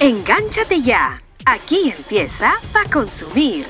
Engánchate 0.00 0.82
ya. 0.82 1.22
Aquí 1.46 1.90
empieza 1.96 2.52
Pa' 2.74 2.84
Consumir. 2.92 3.64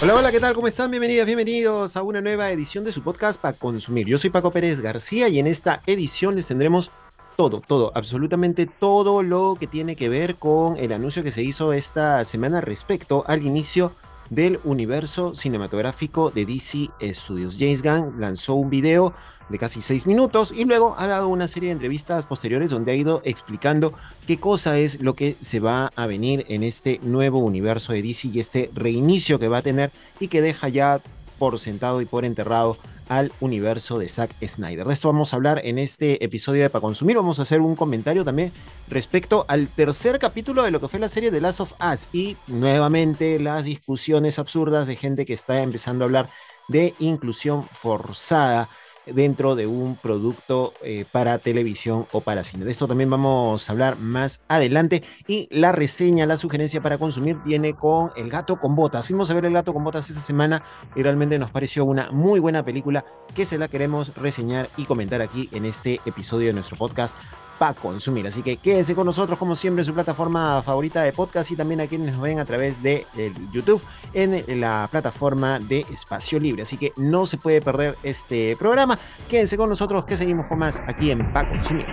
Hola, 0.00 0.14
hola, 0.14 0.30
¿qué 0.30 0.38
tal? 0.38 0.54
¿Cómo 0.54 0.68
están? 0.68 0.88
Bienvenidas, 0.88 1.26
bienvenidos 1.26 1.96
a 1.96 2.04
una 2.04 2.20
nueva 2.20 2.52
edición 2.52 2.84
de 2.84 2.92
su 2.92 3.02
podcast 3.02 3.40
para 3.40 3.58
consumir. 3.58 4.06
Yo 4.06 4.18
soy 4.18 4.30
Paco 4.30 4.52
Pérez 4.52 4.80
García 4.80 5.26
y 5.26 5.40
en 5.40 5.48
esta 5.48 5.82
edición 5.84 6.36
les 6.36 6.46
tendremos 6.46 6.92
todo, 7.36 7.60
todo, 7.60 7.90
absolutamente 7.96 8.66
todo 8.66 9.24
lo 9.24 9.56
que 9.58 9.66
tiene 9.66 9.96
que 9.96 10.08
ver 10.08 10.36
con 10.36 10.76
el 10.76 10.92
anuncio 10.92 11.24
que 11.24 11.32
se 11.32 11.42
hizo 11.42 11.72
esta 11.72 12.24
semana 12.24 12.60
respecto 12.60 13.24
al 13.26 13.44
inicio 13.44 13.92
del 14.30 14.60
universo 14.64 15.34
cinematográfico 15.34 16.30
de 16.30 16.46
DC 16.46 16.90
Studios. 17.14 17.56
James 17.58 17.82
Gunn 17.82 18.20
lanzó 18.20 18.54
un 18.54 18.70
video 18.70 19.14
de 19.48 19.58
casi 19.58 19.80
seis 19.80 20.06
minutos 20.06 20.52
y 20.56 20.64
luego 20.64 20.94
ha 20.98 21.06
dado 21.06 21.28
una 21.28 21.48
serie 21.48 21.68
de 21.68 21.74
entrevistas 21.74 22.26
posteriores 22.26 22.70
donde 22.70 22.92
ha 22.92 22.94
ido 22.94 23.20
explicando 23.24 23.92
qué 24.26 24.38
cosa 24.38 24.78
es 24.78 25.02
lo 25.02 25.14
que 25.14 25.36
se 25.40 25.60
va 25.60 25.92
a 25.96 26.06
venir 26.06 26.46
en 26.48 26.62
este 26.62 26.98
nuevo 27.02 27.40
universo 27.40 27.92
de 27.92 28.02
DC 28.02 28.28
y 28.28 28.40
este 28.40 28.70
reinicio 28.74 29.38
que 29.38 29.48
va 29.48 29.58
a 29.58 29.62
tener 29.62 29.90
y 30.18 30.28
que 30.28 30.40
deja 30.40 30.68
ya 30.68 31.00
por 31.38 31.58
sentado 31.58 32.00
y 32.00 32.06
por 32.06 32.24
enterrado 32.24 32.78
al 33.08 33.32
universo 33.40 33.98
de 33.98 34.08
Zack 34.08 34.34
Snyder. 34.46 34.86
De 34.86 34.94
esto 34.94 35.08
vamos 35.08 35.32
a 35.32 35.36
hablar 35.36 35.60
en 35.64 35.78
este 35.78 36.24
episodio 36.24 36.62
de 36.62 36.70
Para 36.70 36.82
Consumir. 36.82 37.16
Vamos 37.16 37.38
a 37.38 37.42
hacer 37.42 37.60
un 37.60 37.76
comentario 37.76 38.24
también 38.24 38.52
respecto 38.88 39.44
al 39.48 39.68
tercer 39.68 40.18
capítulo 40.18 40.62
de 40.62 40.70
lo 40.70 40.80
que 40.80 40.88
fue 40.88 41.00
la 41.00 41.08
serie 41.08 41.30
de 41.30 41.40
Last 41.40 41.60
of 41.60 41.72
Us 41.80 42.08
y 42.12 42.36
nuevamente 42.46 43.38
las 43.38 43.64
discusiones 43.64 44.38
absurdas 44.38 44.86
de 44.86 44.96
gente 44.96 45.26
que 45.26 45.34
está 45.34 45.62
empezando 45.62 46.04
a 46.04 46.06
hablar 46.06 46.28
de 46.68 46.94
inclusión 46.98 47.62
forzada 47.64 48.68
dentro 49.06 49.54
de 49.54 49.66
un 49.66 49.96
producto 49.96 50.72
eh, 50.82 51.04
para 51.10 51.38
televisión 51.38 52.06
o 52.12 52.20
para 52.20 52.44
cine. 52.44 52.64
De 52.64 52.70
esto 52.70 52.88
también 52.88 53.10
vamos 53.10 53.68
a 53.68 53.72
hablar 53.72 53.98
más 53.98 54.40
adelante. 54.48 55.02
Y 55.26 55.48
la 55.50 55.72
reseña, 55.72 56.26
la 56.26 56.36
sugerencia 56.36 56.80
para 56.80 56.98
consumir 56.98 57.42
tiene 57.42 57.74
con 57.74 58.12
El 58.16 58.30
gato 58.30 58.56
con 58.56 58.74
botas. 58.74 59.06
Fuimos 59.06 59.30
a 59.30 59.34
ver 59.34 59.44
El 59.44 59.52
gato 59.52 59.72
con 59.72 59.84
botas 59.84 60.08
esta 60.08 60.22
semana 60.22 60.62
y 60.96 61.02
realmente 61.02 61.38
nos 61.38 61.50
pareció 61.50 61.84
una 61.84 62.10
muy 62.10 62.40
buena 62.40 62.64
película 62.64 63.04
que 63.34 63.44
se 63.44 63.58
la 63.58 63.68
queremos 63.68 64.14
reseñar 64.16 64.68
y 64.76 64.84
comentar 64.84 65.20
aquí 65.20 65.48
en 65.52 65.64
este 65.64 66.00
episodio 66.06 66.48
de 66.48 66.54
nuestro 66.54 66.76
podcast 66.76 67.14
para 67.58 67.74
consumir. 67.74 68.26
Así 68.26 68.42
que 68.42 68.56
quédense 68.56 68.94
con 68.94 69.06
nosotros, 69.06 69.38
como 69.38 69.54
siempre, 69.54 69.84
su 69.84 69.94
plataforma 69.94 70.62
favorita 70.62 71.02
de 71.02 71.12
podcast 71.12 71.50
y 71.50 71.56
también 71.56 71.80
a 71.80 71.86
quienes 71.86 72.12
nos 72.12 72.20
ven 72.20 72.38
a 72.38 72.44
través 72.44 72.82
de 72.82 73.06
YouTube 73.52 73.82
en 74.12 74.60
la 74.60 74.88
plataforma 74.90 75.58
de 75.58 75.86
Espacio 75.92 76.38
Libre. 76.38 76.62
Así 76.62 76.76
que 76.76 76.92
no 76.96 77.26
se 77.26 77.36
puede 77.36 77.60
perder 77.60 77.96
este 78.02 78.56
programa. 78.56 78.98
Quédense 79.28 79.56
con 79.56 79.68
nosotros 79.68 80.04
que 80.04 80.16
seguimos 80.16 80.46
con 80.46 80.58
más 80.58 80.80
aquí 80.86 81.10
en 81.10 81.32
Pa 81.32 81.48
Consumir. 81.48 81.86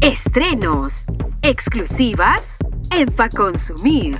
Estrenos, 0.00 1.06
exclusivas 1.42 2.58
en 2.90 3.06
Pa 3.06 3.28
Consumir. 3.28 4.18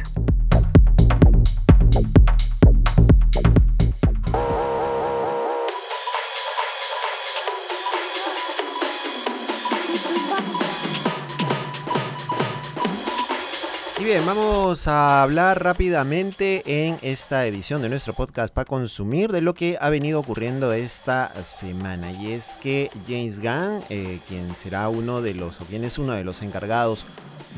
Bien, 14.05 14.27
vamos 14.27 14.87
a 14.87 15.23
hablar 15.23 15.65
rápidamente 15.65 16.63
en 16.67 16.99
esta 17.01 17.47
edición 17.47 17.81
de 17.81 17.89
nuestro 17.89 18.13
podcast 18.13 18.53
para 18.53 18.67
consumir 18.67 19.33
de 19.33 19.41
lo 19.41 19.55
que 19.55 19.79
ha 19.81 19.89
venido 19.89 20.21
ocurriendo 20.21 20.75
esta 20.75 21.33
semana. 21.43 22.13
Y 22.13 22.33
es 22.33 22.59
que 22.63 22.91
James 23.09 23.41
Gunn, 23.41 23.83
eh, 23.89 24.21
quien 24.29 24.55
será 24.55 24.91
uno 24.91 25.23
de 25.23 25.33
los, 25.33 25.59
o 25.59 25.65
quien 25.65 25.85
es 25.85 25.97
uno 25.97 26.13
de 26.13 26.23
los 26.23 26.43
encargados 26.43 27.07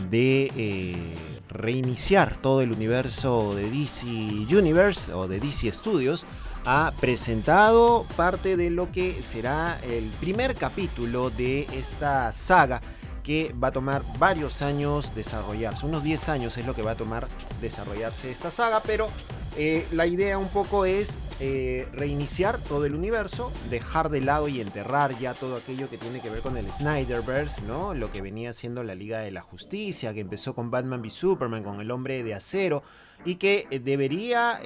de 0.08 0.52
eh, 0.56 1.16
reiniciar 1.48 2.38
todo 2.38 2.62
el 2.62 2.70
universo 2.70 3.56
de 3.56 3.68
DC 3.68 4.06
Universe 4.06 5.12
o 5.14 5.26
de 5.26 5.40
DC 5.40 5.72
Studios, 5.72 6.26
ha 6.64 6.92
presentado 7.00 8.06
parte 8.16 8.56
de 8.56 8.70
lo 8.70 8.92
que 8.92 9.20
será 9.20 9.80
el 9.82 10.04
primer 10.20 10.54
capítulo 10.54 11.30
de 11.30 11.66
esta 11.72 12.30
saga 12.30 12.82
que 13.26 13.52
va 13.62 13.68
a 13.68 13.72
tomar 13.72 14.02
varios 14.20 14.62
años 14.62 15.12
desarrollarse. 15.16 15.84
Unos 15.84 16.04
10 16.04 16.28
años 16.28 16.56
es 16.58 16.64
lo 16.64 16.76
que 16.76 16.82
va 16.82 16.92
a 16.92 16.94
tomar 16.94 17.26
desarrollarse 17.60 18.30
esta 18.30 18.50
saga, 18.50 18.80
pero 18.86 19.08
eh, 19.56 19.84
la 19.90 20.06
idea 20.06 20.38
un 20.38 20.48
poco 20.48 20.84
es 20.84 21.18
eh, 21.40 21.88
reiniciar 21.92 22.58
todo 22.58 22.84
el 22.84 22.94
universo, 22.94 23.50
dejar 23.68 24.10
de 24.10 24.20
lado 24.20 24.46
y 24.46 24.60
enterrar 24.60 25.18
ya 25.18 25.34
todo 25.34 25.56
aquello 25.56 25.90
que 25.90 25.98
tiene 25.98 26.20
que 26.20 26.30
ver 26.30 26.40
con 26.40 26.56
el 26.56 26.70
Snyderverse, 26.70 27.62
¿no? 27.62 27.94
Lo 27.94 28.12
que 28.12 28.22
venía 28.22 28.52
siendo 28.52 28.84
la 28.84 28.94
Liga 28.94 29.18
de 29.18 29.32
la 29.32 29.40
Justicia, 29.40 30.14
que 30.14 30.20
empezó 30.20 30.54
con 30.54 30.70
Batman 30.70 31.00
v 31.00 31.10
Superman, 31.10 31.64
con 31.64 31.80
el 31.80 31.90
Hombre 31.90 32.22
de 32.22 32.32
Acero, 32.32 32.84
y 33.24 33.36
que 33.36 33.66
eh, 33.72 33.80
debería 33.80 34.60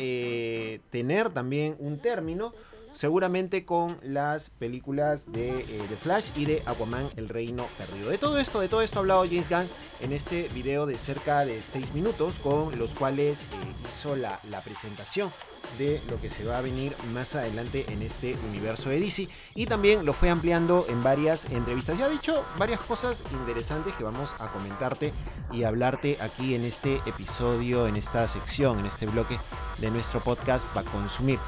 tener 0.91 1.31
también 1.31 1.77
un 1.79 1.99
término 1.99 2.53
seguramente 3.01 3.65
con 3.65 3.97
las 4.03 4.51
películas 4.51 5.33
de, 5.33 5.61
eh, 5.61 5.97
Flash 5.99 6.33
y 6.37 6.45
de 6.45 6.63
Aquaman, 6.67 7.09
El 7.17 7.31
Reino 7.31 7.67
Perdido. 7.79 8.11
De 8.11 8.19
todo 8.19 8.39
esto, 8.39 8.61
de 8.61 8.69
todo 8.69 8.83
esto 8.83 8.99
ha 8.99 9.01
hablado 9.01 9.25
James 9.25 9.49
Gunn 9.49 9.67
en 10.01 10.13
este 10.13 10.51
video 10.53 10.85
de 10.85 10.99
cerca 10.99 11.47
de 11.47 11.63
6 11.63 11.95
minutos, 11.95 12.39
con 12.39 12.79
los 12.79 12.93
cuales 12.93 13.45
eh, 13.45 13.47
hizo 13.89 14.17
la, 14.17 14.39
la 14.51 14.61
presentación 14.61 15.33
de 15.79 15.99
lo 16.11 16.21
que 16.21 16.29
se 16.29 16.45
va 16.45 16.59
a 16.59 16.61
venir 16.61 16.95
más 17.15 17.35
adelante 17.37 17.87
en 17.89 18.03
este 18.03 18.35
universo 18.35 18.91
de 18.91 19.01
DC 19.01 19.29
y 19.55 19.67
también 19.67 20.05
lo 20.05 20.13
fue 20.13 20.29
ampliando 20.29 20.85
en 20.91 21.03
varias 21.03 21.47
entrevistas. 21.47 21.99
Ya 21.99 22.05
ha 22.05 22.11
dicho 22.11 22.45
varias 22.59 22.81
cosas 22.81 23.23
interesantes 23.33 23.95
que 23.95 24.05
vamos 24.05 24.35
a 24.39 24.53
comentarte 24.53 25.15
y 25.53 25.65
hablarte 25.65 26.19
aquí 26.21 26.55
en 26.55 26.65
este 26.65 26.97
episodio, 27.07 27.87
en 27.87 27.97
esta 27.97 28.29
sección, 28.29 28.81
en 28.81 28.87
este 28.87 29.07
bloque 29.07 29.39
de 29.79 29.91
nuestro 29.91 30.21
podcast 30.21 30.67
para 30.75 30.91
consumir. 30.91 31.39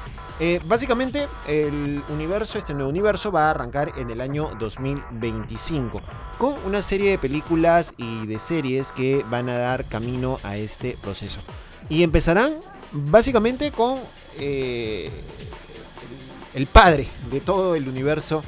Eh, 0.45 0.59
básicamente, 0.65 1.29
el 1.47 2.03
universo, 2.09 2.57
este 2.57 2.73
nuevo 2.73 2.89
universo, 2.89 3.31
va 3.31 3.47
a 3.47 3.51
arrancar 3.51 3.93
en 3.95 4.09
el 4.09 4.19
año 4.19 4.51
2025 4.59 6.01
con 6.37 6.57
una 6.65 6.81
serie 6.81 7.11
de 7.11 7.17
películas 7.17 7.93
y 7.95 8.27
de 8.27 8.39
series 8.39 8.91
que 8.91 9.23
van 9.29 9.47
a 9.47 9.57
dar 9.57 9.85
camino 9.85 10.41
a 10.43 10.57
este 10.57 10.97
proceso. 11.01 11.39
Y 11.87 12.03
empezarán 12.03 12.55
básicamente 12.91 13.71
con 13.71 13.99
eh, 14.37 15.11
el 16.53 16.65
padre 16.65 17.07
de 17.31 17.39
todo 17.39 17.75
el 17.75 17.87
universo 17.87 18.43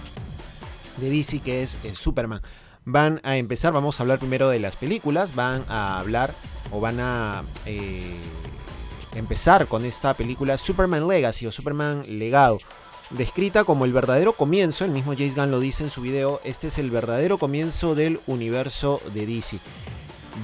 de 0.98 1.10
DC, 1.10 1.40
que 1.40 1.64
es 1.64 1.78
eh, 1.86 1.96
Superman. 1.96 2.42
Van 2.84 3.22
a 3.24 3.38
empezar, 3.38 3.72
vamos 3.72 4.02
a 4.02 4.04
hablar 4.04 4.20
primero 4.20 4.50
de 4.50 4.60
las 4.60 4.76
películas, 4.76 5.34
van 5.34 5.64
a 5.70 5.98
hablar 6.00 6.34
o 6.72 6.82
van 6.82 7.00
a 7.00 7.44
empezar 9.16 9.68
con 9.68 9.86
esta 9.86 10.14
película 10.14 10.58
Superman 10.58 11.08
Legacy 11.08 11.48
o 11.48 11.52
Superman 11.52 12.04
Legado. 12.08 12.60
Descrita 13.12 13.64
como 13.64 13.86
el 13.86 13.94
verdadero 13.94 14.34
comienzo, 14.34 14.84
el 14.84 14.92
mismo 14.92 15.14
James 15.14 15.36
Gunn 15.36 15.52
lo 15.52 15.60
dice 15.60 15.84
en 15.84 15.92
su 15.92 16.02
video, 16.02 16.42
este 16.44 16.68
es 16.68 16.78
el 16.78 16.90
verdadero 16.90 17.38
comienzo 17.38 17.96
del 17.96 18.20
universo 18.28 19.02
de 19.14 19.26
DC. 19.26 19.60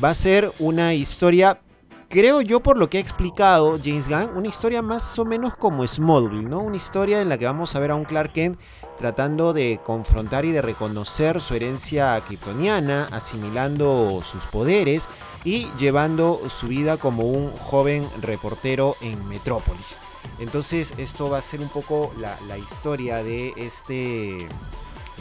Va 0.03 0.11
a 0.11 0.15
ser 0.15 0.51
una 0.59 0.93
historia, 0.93 1.59
creo 2.07 2.41
yo 2.41 2.61
por 2.61 2.77
lo 2.77 2.89
que 2.89 2.97
ha 2.97 3.01
explicado 3.01 3.79
James 3.83 4.07
Gunn, 4.07 4.37
una 4.37 4.47
historia 4.47 4.81
más 4.81 5.17
o 5.17 5.25
menos 5.25 5.55
como 5.55 5.85
Smallville, 5.85 6.49
¿no? 6.49 6.59
Una 6.59 6.77
historia 6.77 7.21
en 7.21 7.29
la 7.29 7.37
que 7.37 7.45
vamos 7.45 7.75
a 7.75 7.79
ver 7.79 7.91
a 7.91 7.95
un 7.95 8.05
Clark 8.05 8.31
Kent 8.33 8.59
tratando 9.01 9.51
de 9.51 9.79
confrontar 9.83 10.45
y 10.45 10.51
de 10.51 10.61
reconocer 10.61 11.41
su 11.41 11.55
herencia 11.55 12.21
kryptoniana, 12.27 13.07
asimilando 13.11 14.21
sus 14.23 14.45
poderes 14.45 15.09
y 15.43 15.67
llevando 15.79 16.39
su 16.49 16.67
vida 16.67 16.97
como 16.97 17.23
un 17.23 17.51
joven 17.51 18.07
reportero 18.21 18.95
en 19.01 19.27
Metrópolis. 19.27 19.99
Entonces 20.39 20.93
esto 20.99 21.31
va 21.31 21.39
a 21.39 21.41
ser 21.41 21.61
un 21.61 21.69
poco 21.69 22.13
la, 22.19 22.57
historia 22.59 23.23
de 23.23 23.53
este, 23.57 24.47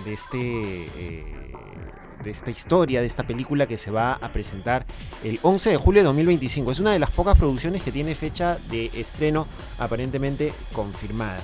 de 0.05 0.13
este, 0.13 0.85
eh, 0.97 1.53
de 2.23 2.31
esta 2.31 2.51
historia, 2.51 3.01
de 3.01 3.07
esta 3.07 3.27
película 3.27 3.67
que 3.67 3.79
se 3.79 3.91
va 3.91 4.13
a 4.13 4.31
presentar 4.31 4.85
el 5.25 5.41
11 5.41 5.71
de 5.71 5.77
julio 5.79 6.03
de 6.03 6.07
2025. 6.07 6.71
Es 6.71 6.81
una 6.81 6.93
de 6.93 6.99
las 6.99 7.11
pocas 7.11 7.39
producciones 7.39 7.83
que 7.83 7.93
tiene 7.93 8.15
fecha 8.15 8.59
de 8.71 8.91
estreno 8.95 9.47
aparentemente 9.79 10.53
confirmada. 10.75 11.41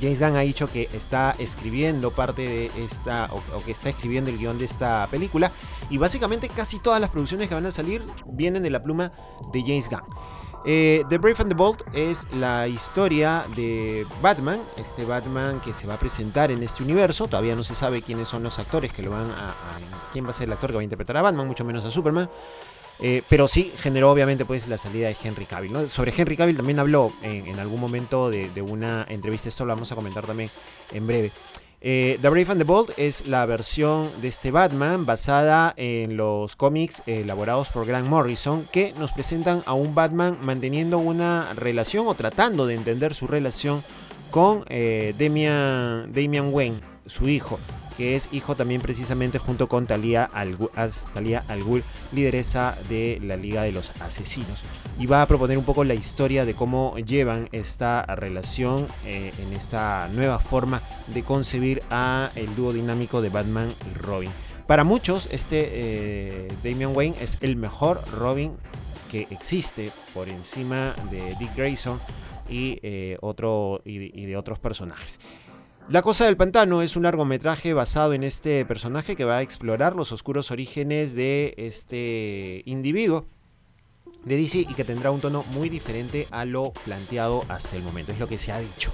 James 0.00 0.20
Gunn 0.20 0.36
ha 0.36 0.40
dicho 0.40 0.70
que 0.70 0.88
está 0.92 1.34
escribiendo 1.38 2.10
parte 2.10 2.42
de 2.42 2.84
esta, 2.84 3.28
o, 3.32 3.64
que 3.64 3.72
está 3.72 3.88
escribiendo 3.88 4.30
el 4.30 4.38
guion 4.38 4.58
de 4.58 4.64
esta 4.64 5.06
película, 5.10 5.50
y 5.88 5.98
básicamente 5.98 6.48
casi 6.48 6.78
todas 6.78 7.00
las 7.00 7.10
producciones 7.10 7.48
que 7.48 7.54
van 7.54 7.66
a 7.66 7.70
salir 7.70 8.04
vienen 8.26 8.62
de 8.62 8.70
la 8.70 8.82
pluma 8.82 9.12
de 9.52 9.62
James 9.62 9.88
Gunn. 9.88 10.02
Eh, 10.66 11.04
the 11.08 11.16
Brave 11.16 11.36
and 11.38 11.48
the 11.48 11.54
Bold 11.54 11.82
es 11.94 12.26
la 12.32 12.68
historia 12.68 13.44
de 13.56 14.06
Batman, 14.20 14.60
este 14.76 15.06
Batman 15.06 15.58
que 15.60 15.72
se 15.72 15.86
va 15.86 15.94
a 15.94 15.98
presentar 15.98 16.50
en 16.50 16.62
este 16.62 16.82
universo. 16.82 17.28
Todavía 17.28 17.56
no 17.56 17.64
se 17.64 17.74
sabe 17.74 18.02
quiénes 18.02 18.28
son 18.28 18.42
los 18.42 18.58
actores 18.58 18.92
que 18.92 19.02
lo 19.02 19.10
van 19.10 19.30
a, 19.30 19.54
quién 20.12 20.26
va 20.26 20.30
a 20.30 20.34
ser 20.34 20.48
el 20.48 20.52
actor 20.52 20.70
que 20.70 20.76
va 20.76 20.80
a 20.80 20.84
interpretar 20.84 21.16
a 21.16 21.22
Batman, 21.22 21.46
mucho 21.46 21.64
menos 21.64 21.84
a 21.84 21.90
Superman. 21.90 22.28
Eh, 23.02 23.22
pero 23.28 23.48
sí 23.48 23.72
generó 23.76 24.10
obviamente 24.10 24.44
pues 24.44 24.68
la 24.68 24.76
salida 24.76 25.08
de 25.08 25.16
Henry 25.22 25.46
Cavill. 25.46 25.88
Sobre 25.88 26.12
Henry 26.16 26.36
Cavill 26.36 26.56
también 26.56 26.78
habló 26.78 27.12
en, 27.22 27.58
algún 27.58 27.80
momento 27.80 28.30
de, 28.30 28.62
una 28.62 29.06
entrevista, 29.08 29.48
esto 29.48 29.64
lo 29.64 29.74
vamos 29.74 29.90
a 29.92 29.94
comentar 29.94 30.26
también 30.26 30.50
en 30.92 31.06
breve. 31.06 31.32
Eh, 31.82 32.18
the 32.20 32.28
Brave 32.28 32.50
and 32.50 32.60
the 32.60 32.64
Bold 32.64 32.92
es 32.98 33.26
la 33.26 33.46
versión 33.46 34.10
de 34.20 34.28
este 34.28 34.50
Batman 34.50 35.06
basada 35.06 35.72
en 35.78 36.18
los 36.18 36.54
cómics 36.54 37.02
elaborados 37.06 37.68
por 37.68 37.86
Grant 37.86 38.06
Morrison 38.06 38.68
que 38.70 38.92
nos 38.98 39.12
presentan 39.12 39.62
a 39.64 39.72
un 39.72 39.94
Batman 39.94 40.36
manteniendo 40.42 40.98
una 40.98 41.54
relación 41.54 42.06
o 42.06 42.12
tratando 42.12 42.66
de 42.66 42.74
entender 42.74 43.14
su 43.14 43.26
relación 43.26 43.82
con 44.30 44.62
eh, 44.68 45.14
Damian, 45.18 46.12
Damian 46.12 46.52
Wayne, 46.52 46.80
su 47.06 47.30
hijo 47.30 47.58
que 47.96 48.16
es 48.16 48.28
hijo 48.32 48.54
también 48.54 48.80
precisamente 48.80 49.38
junto 49.38 49.68
con 49.68 49.86
Talia 49.86 50.24
Al, 50.32 50.56
Ghul, 50.56 51.82
lideresa 52.12 52.76
de 52.88 53.20
la 53.22 53.36
Liga 53.36 53.62
de 53.62 53.72
los 53.72 53.90
Asesinos. 54.00 54.62
Y 54.98 55.06
va 55.06 55.22
a 55.22 55.26
proponer 55.26 55.58
un 55.58 55.64
poco 55.64 55.84
la 55.84 55.94
historia 55.94 56.44
de 56.44 56.54
cómo 56.54 56.96
llevan 56.98 57.48
esta 57.52 58.02
relación 58.02 58.86
eh, 59.04 59.32
en 59.38 59.52
esta 59.52 60.08
nueva 60.12 60.38
forma 60.38 60.82
de 61.08 61.22
concebir 61.22 61.82
a 61.90 62.30
el 62.36 62.54
dúo 62.54 62.72
dinámico 62.72 63.22
de 63.22 63.28
Batman 63.28 63.74
y 63.90 63.98
Robin. 63.98 64.30
Para 64.66 64.84
muchos, 64.84 65.28
este 65.32 65.68
eh, 65.72 66.48
Damian 66.62 66.94
Wayne 66.94 67.16
es 67.20 67.38
el 67.40 67.56
mejor 67.56 68.02
Robin 68.12 68.52
que 69.10 69.26
existe 69.30 69.90
por 70.14 70.28
encima 70.28 70.94
de 71.10 71.34
Dick 71.40 71.56
Grayson 71.56 72.00
y, 72.48 72.78
eh, 72.82 73.18
otro, 73.20 73.80
y 73.84 74.26
de 74.26 74.36
otros 74.36 74.60
personajes. 74.60 75.18
La 75.90 76.02
Cosa 76.02 76.26
del 76.26 76.36
Pantano 76.36 76.82
es 76.82 76.94
un 76.94 77.02
largometraje 77.02 77.74
basado 77.74 78.12
en 78.12 78.22
este 78.22 78.64
personaje 78.64 79.16
que 79.16 79.24
va 79.24 79.38
a 79.38 79.42
explorar 79.42 79.96
los 79.96 80.12
oscuros 80.12 80.52
orígenes 80.52 81.16
de 81.16 81.52
este 81.56 82.62
individuo 82.64 83.26
de 84.24 84.36
DC 84.36 84.58
y 84.60 84.74
que 84.74 84.84
tendrá 84.84 85.10
un 85.10 85.20
tono 85.20 85.42
muy 85.50 85.68
diferente 85.68 86.28
a 86.30 86.44
lo 86.44 86.72
planteado 86.84 87.44
hasta 87.48 87.74
el 87.74 87.82
momento. 87.82 88.12
Es 88.12 88.20
lo 88.20 88.28
que 88.28 88.38
se 88.38 88.52
ha 88.52 88.60
dicho. 88.60 88.92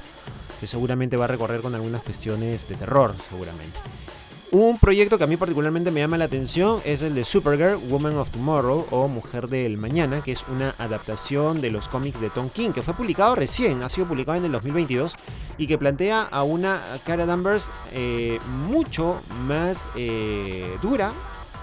Que 0.59 0.67
seguramente 0.67 1.19
va 1.19 1.27
a 1.27 1.29
recorrer 1.29 1.61
con 1.61 1.75
algunas 1.75 2.01
cuestiones 2.01 2.67
de 2.67 2.77
terror, 2.77 3.15
seguramente. 3.29 3.79
Un 4.53 4.79
proyecto 4.79 5.19
que 5.19 5.25
a 5.25 5.27
mí 5.27 5.37
particularmente 5.37 5.91
me 5.91 5.99
llama 5.99 6.17
la 6.17 6.27
atención 6.27 6.81
es 6.85 7.03
el 7.03 7.17
de 7.17 7.25
Supergirl, 7.25 7.81
Woman 7.91 8.17
of 8.17 8.31
Tomorrow 8.31 8.87
o 8.93 9.09
Mujer 9.09 9.49
del 9.49 9.77
Mañana, 9.77 10.23
que 10.23 10.31
es 10.31 10.45
una 10.49 10.73
adaptación 10.79 11.61
de 11.61 11.71
los 11.71 11.89
cómics 11.89 12.21
de 12.21 12.31
Tom 12.31 12.49
King, 12.49 12.71
que 12.71 12.83
fue 12.83 12.95
publicado 12.95 13.35
recién, 13.35 13.83
ha 13.83 13.89
sido 13.89 14.07
publicado 14.07 14.39
en 14.39 14.45
el 14.45 14.53
2022 14.53 15.17
y 15.59 15.67
que 15.67 15.79
plantea 15.79 16.23
a 16.23 16.45
una 16.45 16.81
Cara 17.05 17.27
Danvers 17.27 17.71
eh, 17.93 18.39
mucho 18.69 19.21
más 19.49 19.89
eh, 19.97 20.79
dura, 20.81 21.13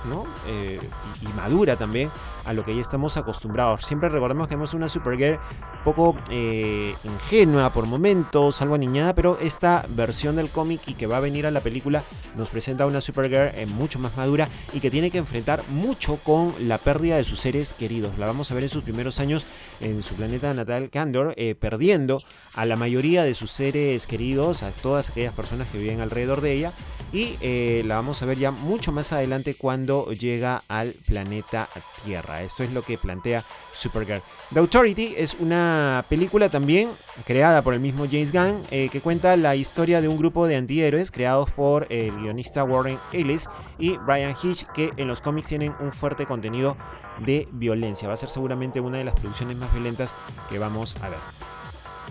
¿no? 0.06 0.26
Eh, 0.48 0.80
y, 1.22 1.28
madura 1.34 1.76
también 1.76 2.12
a 2.46 2.54
lo 2.54 2.66
que 2.66 2.76
ya 2.76 2.82
estamos 2.82 3.18
acostumbrados. 3.18 3.86
Siempre 3.86 4.10
recordemos 4.10 4.48
que 4.48 4.56
hemos 4.56 4.74
una 4.74 4.90
Supergirl 4.90 5.40
poco 5.84 6.16
eh, 6.30 6.96
ingenua 7.04 7.72
por 7.72 7.86
momentos, 7.86 8.62
algo 8.62 8.76
aniñada, 8.76 9.16
pero 9.16 9.38
esta 9.40 9.86
versión 9.90 10.36
del 10.36 10.50
cómic 10.50 10.82
y 10.88 10.94
que 10.94 11.08
va 11.08 11.18
a 11.18 11.22
venir 11.22 11.48
a 11.48 11.52
la 11.52 11.62
película 11.62 12.04
nos 12.36 12.50
presenta 12.50 12.86
una 12.86 13.02
Supergirl 13.02 13.52
eh, 13.56 13.66
mucho 13.66 13.98
más 14.00 14.16
madura 14.18 14.50
y 14.74 14.80
que 14.80 14.92
tiene 14.92 15.10
que 15.10 15.18
enfrentar 15.18 15.64
mucho 15.70 16.18
con 16.18 16.54
la 16.60 16.78
pérdida 16.78 17.16
de 17.16 17.24
sus 17.24 17.40
seres 17.40 17.74
queridos. 17.74 18.18
La 18.18 18.26
vamos 18.26 18.52
a 18.52 18.54
ver 18.54 18.64
en 18.64 18.70
sus 18.70 18.84
primeros 18.84 19.20
años 19.20 19.46
en 19.80 20.04
su 20.04 20.16
planeta 20.16 20.54
natal, 20.54 20.90
Candor, 20.90 21.36
perdiendo 21.60 22.22
a 22.56 22.66
la 22.66 22.76
mayoría 22.76 23.24
de 23.24 23.34
sus 23.34 23.52
seres 23.52 24.06
queridos, 24.06 24.64
a 24.64 24.72
todas 24.72 25.10
aquellas 25.10 25.34
personas 25.34 25.68
que 25.70 25.78
viven 25.78 26.02
alrededor 26.02 26.42
de 26.42 26.54
ella 26.54 26.74
y 27.14 27.38
eh, 27.42 27.84
la 27.86 27.96
vamos 27.96 28.22
a 28.22 28.26
ver 28.26 28.40
ya 28.40 28.50
mucho 28.50 28.92
más 28.92 29.14
adelante 29.14 29.54
cuando 29.54 30.12
llega 30.12 30.64
al 30.68 30.94
planeta 31.08 31.70
Tierra. 32.04 32.42
Esto 32.42 32.64
es 32.64 32.74
lo 32.74 32.82
que 32.82 32.98
plantea 32.98 33.46
Supergirl. 33.72 34.24
The 34.52 34.60
Authority 34.60 35.14
es 35.16 35.36
una 35.40 36.04
película 36.10 36.50
también 36.50 36.90
creada 37.26 37.62
por 37.62 37.76
el 37.76 37.80
mismo 37.80 38.06
James 38.06 38.34
Gunn 38.34 38.64
eh, 38.72 38.90
que 38.92 39.00
cuenta 39.00 39.38
la 39.38 39.56
historia 39.56 40.02
de 40.02 40.08
un 40.08 40.18
grupo 40.18 40.48
de 40.48 40.56
antihéroes 40.56 41.12
creados 41.12 41.52
por 41.52 41.86
el 41.90 42.12
guionista 42.18 42.64
Warren 42.64 42.98
Ellis 43.12 43.48
y 43.78 43.96
Brian 43.98 44.36
Hitch 44.42 44.66
que 44.74 44.92
en 44.98 45.08
los 45.08 45.22
cómics 45.22 45.48
tienen 45.48 45.76
un 45.80 45.94
fuerte 45.94 46.26
contenido 46.26 46.76
de 47.24 47.48
violencia. 47.52 48.08
Va 48.08 48.16
a 48.16 48.18
ser 48.18 48.30
seguramente 48.30 48.80
una 48.80 48.98
de 48.98 49.04
las 49.04 49.14
producciones 49.14 49.56
más 49.58 49.72
violentas 49.72 50.16
que 50.50 50.58
vamos 50.58 50.96
a 51.02 51.10
ver. 51.10 51.53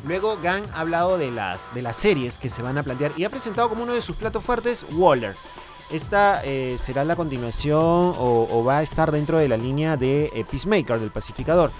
Luego 0.05 0.39
Gang 0.43 0.65
ha 0.75 0.81
hablado 0.81 1.17
de 1.19 1.31
las, 1.31 1.73
de 1.75 1.83
las 1.83 1.97
series 1.97 2.39
que 2.39 2.51
se 2.51 2.63
van 2.63 2.79
a 2.79 2.83
plantear 2.83 3.13
y 3.17 3.25
ha 3.25 3.31
presentado 3.31 3.69
como 3.69 3.85
uno 3.85 3.95
de 3.95 4.03
sus 4.03 4.17
platos 4.17 4.43
fuertes 4.43 4.85
Waller. 4.93 5.35
Esta 5.93 6.43
eh, 6.43 6.77
será 6.79 7.05
la 7.05 7.17
continuación 7.17 7.79
o, 7.79 8.65
va 8.67 8.79
a 8.79 8.83
estar 8.83 9.13
dentro 9.13 9.37
de 9.39 9.47
la 9.47 9.59
línea 9.59 9.99
de 9.99 10.31
eh, 10.35 10.45
Peacemaker, 10.51 10.99
del 10.99 11.11
pacificador. 11.11 11.71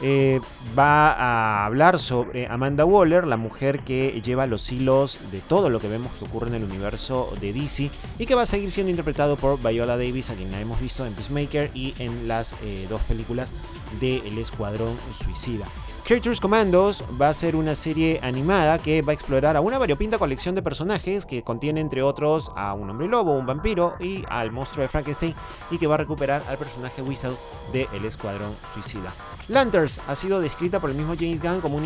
Eh, 0.00 0.40
va 0.76 1.12
a 1.12 1.64
hablar 1.64 2.00
sobre 2.00 2.48
Amanda 2.48 2.84
Waller, 2.84 3.24
la 3.24 3.36
mujer 3.36 3.84
que 3.84 4.20
lleva 4.20 4.48
los 4.48 4.72
hilos 4.72 5.20
de 5.30 5.40
todo 5.40 5.70
lo 5.70 5.78
que 5.78 5.86
vemos 5.86 6.12
que 6.14 6.24
ocurre 6.24 6.48
en 6.48 6.54
el 6.54 6.64
universo 6.64 7.32
de 7.40 7.52
DC 7.52 7.88
y 8.18 8.26
que 8.26 8.34
va 8.34 8.42
a 8.42 8.46
seguir 8.46 8.72
siendo 8.72 8.90
interpretado 8.90 9.36
por 9.36 9.62
Viola 9.62 9.96
Davis, 9.96 10.30
a 10.30 10.34
quien 10.34 10.50
la 10.50 10.60
hemos 10.60 10.80
visto 10.80 11.06
en 11.06 11.12
Peacemaker 11.14 11.70
y 11.72 11.94
en 12.00 12.26
las 12.26 12.56
dos 12.88 13.00
películas 13.02 13.52
de 14.00 14.18
El 14.26 14.38
Escuadrón 14.38 14.96
Suicida. 15.16 15.66
Creatures 16.04 16.40
Commandos 16.40 17.04
va 17.20 17.28
a 17.28 17.34
ser 17.34 17.54
una 17.54 17.76
serie 17.76 18.18
animada 18.24 18.80
que 18.80 19.02
va 19.02 19.12
a 19.12 19.14
explorar 19.14 19.56
a 19.56 19.60
una 19.60 19.78
variopinta 19.78 20.18
colección 20.18 20.56
de 20.56 20.62
personajes 20.62 21.26
que 21.26 21.44
contiene 21.44 21.80
entre 21.80 22.02
otros 22.02 22.50
a 22.56 22.74
un 22.74 22.90
hombre 22.90 23.06
lobo, 23.06 23.38
un 23.38 23.46
vampiro 23.46 23.94
y 24.00 24.24
al 24.28 24.50
monstruo 24.50 24.82
de 24.82 24.88
Frankenstein 24.88 25.36
y 25.70 25.78
que 25.78 25.86
va 25.86 25.94
a 25.94 25.98
recuperar 25.98 26.42
al 26.48 26.58
personaje 26.58 27.02
Whistle 27.02 27.36
de 27.72 27.88
El 27.92 28.04
Escuadrón 28.04 28.52
Suicida. 28.74 29.12
Lanterns 29.48 30.00
ha 30.08 30.16
sido 30.16 30.40
descrita 30.40 30.80
por 30.80 30.90
el 30.90 30.96
mismo 30.96 31.14
James 31.14 31.40
Gunn 31.40 31.60
como 31.60 31.76
un, 31.76 31.84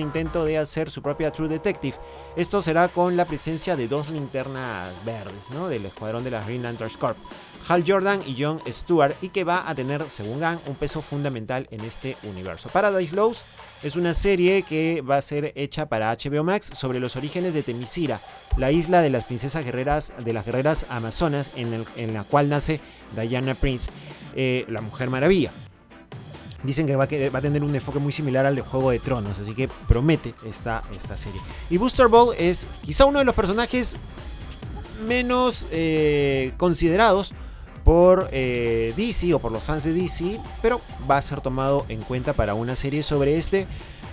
intento 0.00 0.44
de 0.44 0.58
hacer 0.58 0.88
su 0.88 1.02
propia 1.02 1.32
True 1.32 1.48
Detective. 1.48 1.96
Esto 2.36 2.62
será 2.62 2.88
con 2.88 3.16
la 3.16 3.24
presencia 3.24 3.76
de 3.76 3.88
dos 3.88 4.10
linternas 4.10 4.92
verdes 5.04 5.50
¿no? 5.50 5.68
del 5.68 5.86
escuadrón 5.86 6.22
de 6.24 6.30
la 6.30 6.44
Green 6.44 6.62
Lanterns 6.62 6.96
Corp. 6.96 7.16
Hal 7.68 7.84
Jordan 7.86 8.20
y 8.26 8.42
John 8.42 8.60
Stewart 8.66 9.14
y 9.20 9.28
que 9.28 9.44
va 9.44 9.68
a 9.68 9.74
tener, 9.74 10.08
según 10.08 10.40
Gunn, 10.40 10.60
un 10.66 10.74
peso 10.74 11.02
fundamental 11.02 11.68
en 11.70 11.82
este 11.82 12.16
universo. 12.24 12.68
Paradise 12.70 13.14
Lost 13.14 13.42
es 13.82 13.96
una 13.96 14.14
serie 14.14 14.62
que 14.62 15.02
va 15.02 15.16
a 15.16 15.22
ser 15.22 15.52
hecha 15.54 15.86
para 15.86 16.14
HBO 16.14 16.44
Max 16.44 16.70
sobre 16.74 17.00
los 17.00 17.16
orígenes 17.16 17.54
de 17.54 17.62
Temisira, 17.62 18.20
la 18.56 18.70
isla 18.70 19.00
de 19.00 19.10
las 19.10 19.24
princesas 19.24 19.64
guerreras 19.64 20.12
de 20.22 20.32
las 20.32 20.44
guerreras 20.44 20.86
amazonas 20.90 21.50
en, 21.56 22.14
la 22.14 22.24
cual 22.24 22.48
nace 22.48 22.80
Diana 23.16 23.54
Prince, 23.54 23.90
eh, 24.34 24.64
la 24.68 24.80
Mujer 24.80 25.08
Maravilla. 25.08 25.50
Dicen 26.62 26.86
que 26.86 26.94
va, 26.94 27.04
a 27.04 27.40
tener 27.40 27.64
un 27.64 27.74
enfoque 27.74 27.98
muy 28.00 28.12
similar 28.12 28.44
al 28.44 28.54
de 28.54 28.60
Juego 28.60 28.90
de 28.90 28.98
Tronos, 28.98 29.38
así 29.38 29.54
que 29.54 29.68
promete 29.88 30.34
esta, 30.44 30.82
esta 30.94 31.16
serie. 31.16 31.40
Y 31.70 31.78
Booster 31.78 32.08
Ball 32.08 32.34
es 32.38 32.66
quizá 32.82 33.06
uno 33.06 33.18
de 33.18 33.24
los 33.24 33.34
personajes 33.34 33.96
menos 35.06 35.66
eh, 35.70 36.52
considerados 36.58 37.32
por 37.84 38.28
eh, 38.32 38.92
DC 38.96 39.34
o 39.34 39.38
por 39.38 39.52
los 39.52 39.62
fans 39.62 39.84
de 39.84 39.92
DC, 39.92 40.40
pero 40.62 40.80
va 41.10 41.16
a 41.16 41.22
ser 41.22 41.40
tomado 41.40 41.86
en 41.88 42.00
cuenta 42.02 42.32
para 42.32 42.54
una 42.54 42.76
serie 42.76 43.02
sobre 43.02 43.36
este 43.36 43.66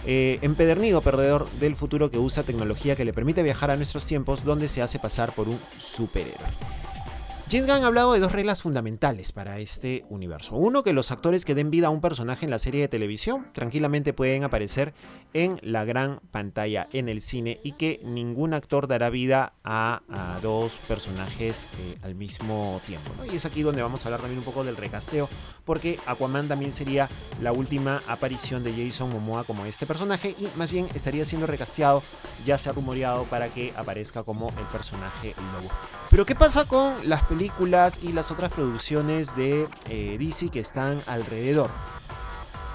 eh, 0.05 0.39
empedernido 0.41 1.01
perdedor 1.01 1.49
del 1.59 1.75
futuro 1.75 2.09
que 2.09 2.17
usa 2.17 2.43
tecnología 2.43 2.95
que 2.95 3.05
le 3.05 3.13
permite 3.13 3.43
viajar 3.43 3.71
a 3.71 3.75
nuestros 3.75 4.05
tiempos 4.05 4.45
donde 4.45 4.67
se 4.67 4.81
hace 4.81 4.99
pasar 4.99 5.33
por 5.33 5.49
un 5.49 5.59
superhéroe. 5.79 6.47
James 7.49 7.65
Gunn 7.65 7.83
ha 7.83 7.87
hablado 7.87 8.11
de 8.11 8.19
dos 8.19 8.33
reglas 8.33 8.61
fundamentales 8.61 9.31
para 9.31 9.59
este 9.59 10.03
universo. 10.09 10.55
Uno, 10.57 10.83
que 10.83 10.91
los 10.91 11.11
actores 11.11 11.45
que 11.45 11.55
den 11.55 11.71
vida 11.71 11.87
a 11.87 11.91
un 11.91 12.01
personaje 12.01 12.43
en 12.43 12.51
la 12.51 12.59
serie 12.59 12.81
de 12.81 12.87
televisión 12.89 13.47
tranquilamente 13.53 14.11
pueden 14.11 14.43
aparecer 14.43 14.93
en 15.33 15.59
la 15.61 15.85
gran 15.85 16.19
pantalla, 16.31 16.87
en 16.93 17.09
el 17.09 17.21
cine, 17.21 17.59
y 17.63 17.73
que 17.73 17.99
ningún 18.03 18.53
actor 18.53 18.87
dará 18.87 19.09
vida 19.09 19.53
a, 19.63 20.01
dos 20.41 20.77
personajes 20.87 21.67
eh, 21.79 21.97
al 22.03 22.15
mismo 22.15 22.81
tiempo. 22.85 23.11
Y 23.31 23.35
es 23.35 23.45
aquí 23.45 23.63
donde 23.63 23.81
vamos 23.81 24.03
a 24.03 24.07
hablar 24.07 24.21
también 24.21 24.39
un 24.39 24.45
poco 24.45 24.63
del 24.63 24.77
recasteo, 24.77 25.29
porque 25.65 25.99
Aquaman 26.05 26.47
también 26.47 26.71
sería 26.71 27.09
la 27.41 27.51
última 27.51 28.01
aparición 28.07 28.63
de 28.63 28.73
Jason 28.73 29.09
Momoa 29.09 29.43
como 29.43 29.65
este 29.65 29.85
personaje, 29.85 30.35
y 30.37 30.47
más 30.55 30.71
bien 30.71 30.87
estaría 30.93 31.25
siendo 31.25 31.47
recasteado, 31.47 32.03
ya 32.45 32.57
se 32.57 32.69
ha 32.69 32.73
rumoreado 32.73 33.25
para 33.25 33.53
que 33.53 33.73
aparezca 33.75 34.23
como 34.23 34.49
el 34.49 34.65
personaje 34.71 35.35
nuevo. 35.51 35.69
Pero 36.09 36.25
¿qué 36.25 36.35
pasa 36.35 36.65
con 36.65 36.93
las 37.07 37.23
películas 37.23 37.99
y 38.01 38.13
las 38.13 38.31
otras 38.31 38.51
producciones 38.51 39.35
de 39.35 39.67
eh, 39.89 40.17
DC 40.19 40.49
que 40.49 40.59
están 40.59 41.03
alrededor? 41.05 41.69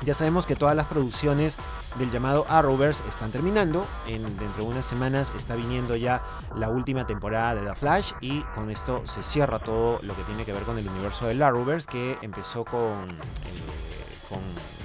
Ya 0.04 0.14
sabemos 0.14 0.46
que 0.46 0.56
todas 0.56 0.74
las 0.74 0.86
producciones 0.86 1.56
del 1.96 2.10
llamado 2.10 2.46
Arrowverse 2.48 3.02
están 3.08 3.30
terminando. 3.30 3.86
En, 4.06 4.22
dentro 4.22 4.64
de 4.64 4.70
unas 4.70 4.86
semanas 4.86 5.32
está 5.36 5.56
viniendo 5.56 5.96
ya 5.96 6.22
la 6.56 6.68
última 6.68 7.06
temporada 7.06 7.54
de 7.54 7.66
The 7.66 7.74
Flash 7.74 8.12
y 8.20 8.42
con 8.54 8.70
esto 8.70 9.02
se 9.06 9.22
cierra 9.22 9.58
todo 9.58 10.00
lo 10.02 10.16
que 10.16 10.22
tiene 10.24 10.44
que 10.44 10.52
ver 10.52 10.62
con 10.62 10.78
el 10.78 10.88
universo 10.88 11.26
del 11.26 11.42
Arrowverse 11.42 11.88
que 11.90 12.18
empezó 12.22 12.64
con, 12.64 13.10
eh, 13.10 14.28
con 14.28 14.40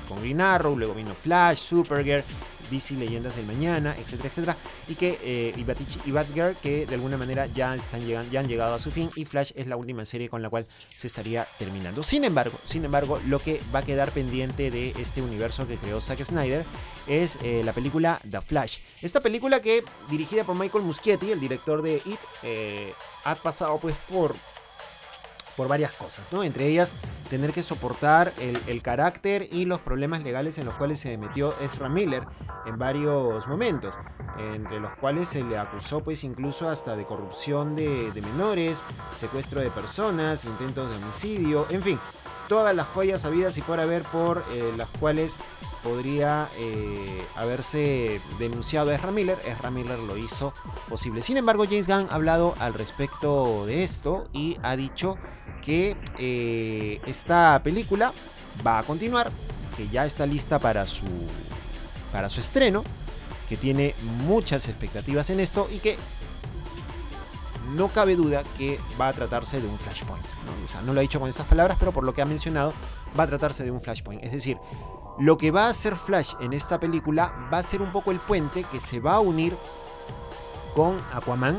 con 0.08 0.22
Green 0.22 0.42
Arrow, 0.42 0.78
luego 0.78 0.94
vino 0.94 1.14
Flash, 1.14 1.58
Supergirl, 1.58 2.24
DC 2.70 2.96
Leyendas 2.96 3.36
del 3.36 3.46
Mañana, 3.46 3.96
etcétera, 3.98 4.30
etcétera, 4.30 4.58
y 4.88 4.96
que 4.96 5.20
eh, 5.22 5.54
y, 5.56 6.12
Batgirl 6.12 6.56
que 6.62 6.86
de 6.86 6.96
alguna 6.96 7.18
manera 7.18 7.48
ya, 7.48 7.76
están 7.76 8.06
ya 8.08 8.40
han 8.40 8.48
llegado 8.48 8.76
a 8.76 8.80
su 8.80 8.92
fin 8.92 9.10
y 9.16 9.26
Flash 9.26 9.52
es 9.56 9.68
la 9.68 9.78
última 9.78 10.06
serie 10.06 10.30
con 10.30 10.42
la 10.42 10.50
cual 10.50 10.66
se 10.96 11.08
estaría 11.08 11.48
terminando. 11.60 12.04
Sin 12.04 12.24
embargo, 12.24 12.58
sin 12.66 12.86
embargo, 12.86 13.20
lo 13.28 13.40
que 13.40 13.62
va 13.74 13.80
a 13.80 13.86
quedar 13.86 14.12
pendiente 14.12 14.72
de 14.72 14.92
este 15.00 15.22
universo 15.22 15.68
que 15.68 15.78
creó 15.78 16.02
Zack 16.02 16.24
Snyder 16.24 16.66
es 17.08 17.38
eh, 17.44 17.62
la 17.64 17.74
película 17.74 18.20
The 18.30 18.42
Flash. 18.42 18.80
Esta 19.02 19.22
película 19.22 19.62
que 19.62 19.84
dirigida 20.10 20.44
por 20.44 20.56
Michael 20.56 20.84
Muschietti, 20.84 21.32
el 21.32 21.40
director 21.40 21.82
de 21.82 22.02
It, 22.06 22.20
eh, 22.44 22.94
ha 23.24 23.36
pasado 23.36 23.78
pues 23.78 23.96
por 24.10 24.36
por 25.58 25.68
varias 25.68 25.92
cosas, 25.92 26.24
¿no? 26.32 26.44
Entre 26.44 26.68
ellas, 26.68 26.94
tener 27.30 27.52
que 27.52 27.64
soportar 27.64 28.32
el, 28.40 28.82
carácter 28.82 29.48
y 29.52 29.66
los 29.66 29.80
problemas 29.80 30.24
legales 30.24 30.58
en 30.60 30.66
los 30.66 30.76
cuales 30.76 31.00
se 31.00 31.18
metió 31.18 31.54
Ezra 31.60 31.90
Miller 31.90 32.24
en 32.66 32.78
varios 32.78 33.46
momentos, 33.48 33.94
entre 34.38 34.80
los 34.80 34.96
cuales 34.98 35.28
se 35.28 35.44
le 35.44 35.58
acusó 35.58 36.04
pues 36.04 36.24
incluso 36.24 36.70
hasta 36.70 36.96
de 36.96 37.06
corrupción 37.06 37.76
de, 37.76 38.12
menores, 38.16 38.84
secuestro 39.18 39.60
de 39.60 39.72
personas, 39.72 40.46
intentos 40.46 40.90
de 40.90 40.96
homicidio, 40.96 41.66
en 41.70 41.82
fin, 41.82 42.00
todas 42.48 42.76
las 42.76 42.88
joyas 42.88 43.26
habidas 43.26 43.58
y 43.58 43.62
por 43.62 43.80
haber 43.80 44.04
por 44.04 44.44
eh, 44.52 44.74
las 44.78 44.90
cuales 45.00 45.38
podría 45.84 46.50
eh, 46.58 47.24
haberse 47.36 48.20
denunciado 48.40 48.90
a 48.90 48.96
Ezra 48.96 49.12
Miller. 49.12 49.38
Ezra 49.46 49.72
Miller 49.72 50.00
lo 50.00 50.18
hizo 50.18 50.54
posible. 50.90 51.22
Sin 51.22 51.38
embargo, 51.38 51.66
James 51.66 51.88
Gunn 51.88 52.08
ha 52.10 52.16
hablado 52.16 52.56
al 52.60 52.74
respecto 52.74 53.66
de 53.66 53.84
esto 53.84 54.28
y 54.34 54.58
ha 54.64 54.76
dicho 54.76 55.18
que 55.62 55.96
eh, 56.18 57.02
esta 57.06 57.62
película 57.64 58.14
va 58.66 58.80
a 58.80 58.84
continuar, 58.84 59.32
que 59.76 59.88
ya 59.88 60.06
está 60.06 60.26
lista 60.26 60.60
para 60.60 60.86
su, 60.86 61.06
para 62.12 62.30
su 62.30 62.40
estreno, 62.40 62.84
que 63.48 63.58
tiene 63.58 63.96
muchas 64.26 64.68
expectativas 64.68 65.30
en 65.30 65.40
esto 65.40 65.70
y 65.72 65.80
que 65.80 65.98
no 67.70 67.90
cabe 67.90 68.16
duda 68.16 68.44
que 68.58 68.80
va 69.00 69.10
a 69.10 69.14
tratarse 69.14 69.62
de 69.62 69.68
un 69.68 69.78
flashpoint. 69.78 70.24
¿no? 70.24 70.66
O 70.66 70.70
sea, 70.70 70.82
no 70.82 70.94
lo 70.94 71.00
ha 71.00 71.02
dicho 71.02 71.20
con 71.20 71.30
esas 71.30 71.46
palabras, 71.46 71.78
pero 71.80 71.92
por 71.92 72.04
lo 72.04 72.14
que 72.14 72.22
ha 72.22 72.26
mencionado, 72.26 72.74
va 73.18 73.24
a 73.24 73.28
tratarse 73.28 73.64
de 73.64 73.72
un 73.72 73.82
flashpoint. 73.82 74.24
Es 74.24 74.32
decir, 74.32 74.58
lo 75.20 75.38
que 75.38 75.52
va 75.52 75.66
a 75.66 75.70
hacer 75.70 75.96
Flash 75.96 76.34
en 76.40 76.54
esta 76.54 76.80
película 76.80 77.50
va 77.52 77.58
a 77.58 77.64
ser 77.64 77.82
un 77.82 77.92
poco 77.92 78.12
el 78.12 78.20
puente 78.20 78.64
que 78.72 78.80
se 78.80 79.00
va 79.00 79.16
a 79.16 79.20
unir 79.20 79.56
con 80.76 80.96
Aquaman, 81.12 81.58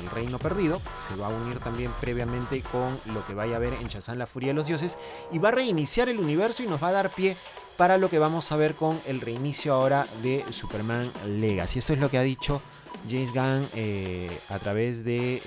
el 0.00 0.10
reino 0.10 0.38
perdido. 0.38 0.80
Se 1.08 1.16
va 1.16 1.26
a 1.26 1.30
unir 1.30 1.58
también 1.58 1.90
previamente 2.00 2.62
con 2.62 2.96
lo 3.12 3.26
que 3.26 3.34
vaya 3.34 3.56
a 3.56 3.58
ver 3.58 3.72
en 3.74 3.88
Shazam, 3.88 4.18
la 4.18 4.28
furia 4.28 4.50
de 4.50 4.54
los 4.54 4.68
dioses. 4.68 4.98
Y 5.32 5.38
va 5.38 5.48
a 5.48 5.52
reiniciar 5.52 6.08
el 6.08 6.20
universo 6.20 6.62
y 6.62 6.68
nos 6.68 6.80
va 6.80 6.88
a 6.88 6.92
dar 6.92 7.10
pie 7.10 7.36
para 7.76 7.98
lo 7.98 8.08
que 8.08 8.20
vamos 8.20 8.52
a 8.52 8.56
ver 8.56 8.76
con 8.76 9.00
el 9.06 9.20
reinicio 9.20 9.74
ahora 9.74 10.06
de 10.22 10.44
Superman 10.50 11.10
Legacy. 11.26 11.80
Eso 11.80 11.92
es 11.94 11.98
lo 11.98 12.08
que 12.08 12.18
ha 12.18 12.22
dicho 12.22 12.62
James 13.08 13.32
Gunn 13.32 13.68
eh, 13.74 14.30
a 14.48 14.58
través 14.58 15.04
de, 15.04 15.36
eh, 15.36 15.42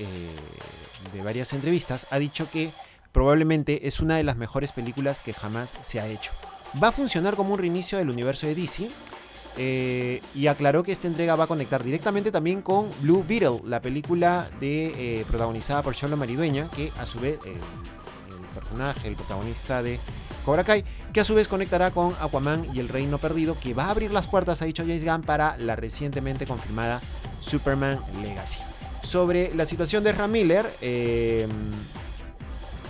de 1.14 1.22
varias 1.22 1.54
entrevistas. 1.54 2.08
Ha 2.10 2.20
dicho 2.20 2.50
que 2.52 2.72
probablemente 3.12 3.88
es 3.88 4.00
una 4.00 4.18
de 4.18 4.24
las 4.24 4.36
mejores 4.38 4.72
películas 4.72 5.22
que 5.22 5.34
jamás 5.34 5.76
se 5.82 6.00
ha 6.00 6.08
hecho. 6.08 6.32
Va 6.82 6.90
a 6.90 6.92
funcionar 6.92 7.36
como 7.36 7.54
un 7.54 7.60
reinicio 7.60 7.98
del 7.98 8.10
universo 8.10 8.48
de 8.48 8.56
DC 8.56 8.90
eh, 9.58 10.22
y 10.34 10.48
aclaró 10.48 10.84
que 10.84 10.92
esta 10.92 11.08
entrega 11.08 11.36
va 11.36 11.46
a 11.46 11.48
conectar 11.48 11.84
directamente 11.84 12.32
también 12.32 12.62
con 12.62 12.90
Blue 13.02 13.24
Beetle, 13.26 13.62
la 13.66 13.82
película 13.82 14.50
de, 14.60 15.24
protagonizada 15.30 15.82
por 15.82 15.96
Charlo 15.96 16.18
Maridueña, 16.18 16.70
que 16.76 16.92
a 17.00 17.06
su 17.06 17.20
vez, 17.20 17.40
el 17.46 18.60
personaje, 18.60 19.08
el 19.08 19.16
protagonista 19.16 19.82
de 19.82 20.00
Cobra 20.44 20.66
Kai, 20.66 20.84
que 21.14 21.22
a 21.22 21.26
su 21.26 21.34
vez 21.34 21.48
conectará 21.48 21.92
con 21.92 22.14
Aquaman 22.20 22.68
y 22.74 22.80
el 22.80 22.90
Reino 22.90 23.18
Perdido, 23.18 23.58
que 23.58 23.74
va 23.74 23.86
a 23.86 23.92
abrir 23.92 24.12
las 24.12 24.28
puertas, 24.28 24.62
ha 24.62 24.66
dicho 24.66 24.84
James 24.84 25.06
Gunn, 25.06 25.22
para 25.22 25.58
la 25.58 25.78
recientemente 25.78 26.46
confirmada 26.46 27.00
Superman 27.42 28.00
Legacy. 28.22 28.60
Sobre 29.04 29.54
la 29.54 29.66
situación 29.66 30.04
de 30.04 30.12
Ramiller, 30.12 30.66
eh, 30.82 31.48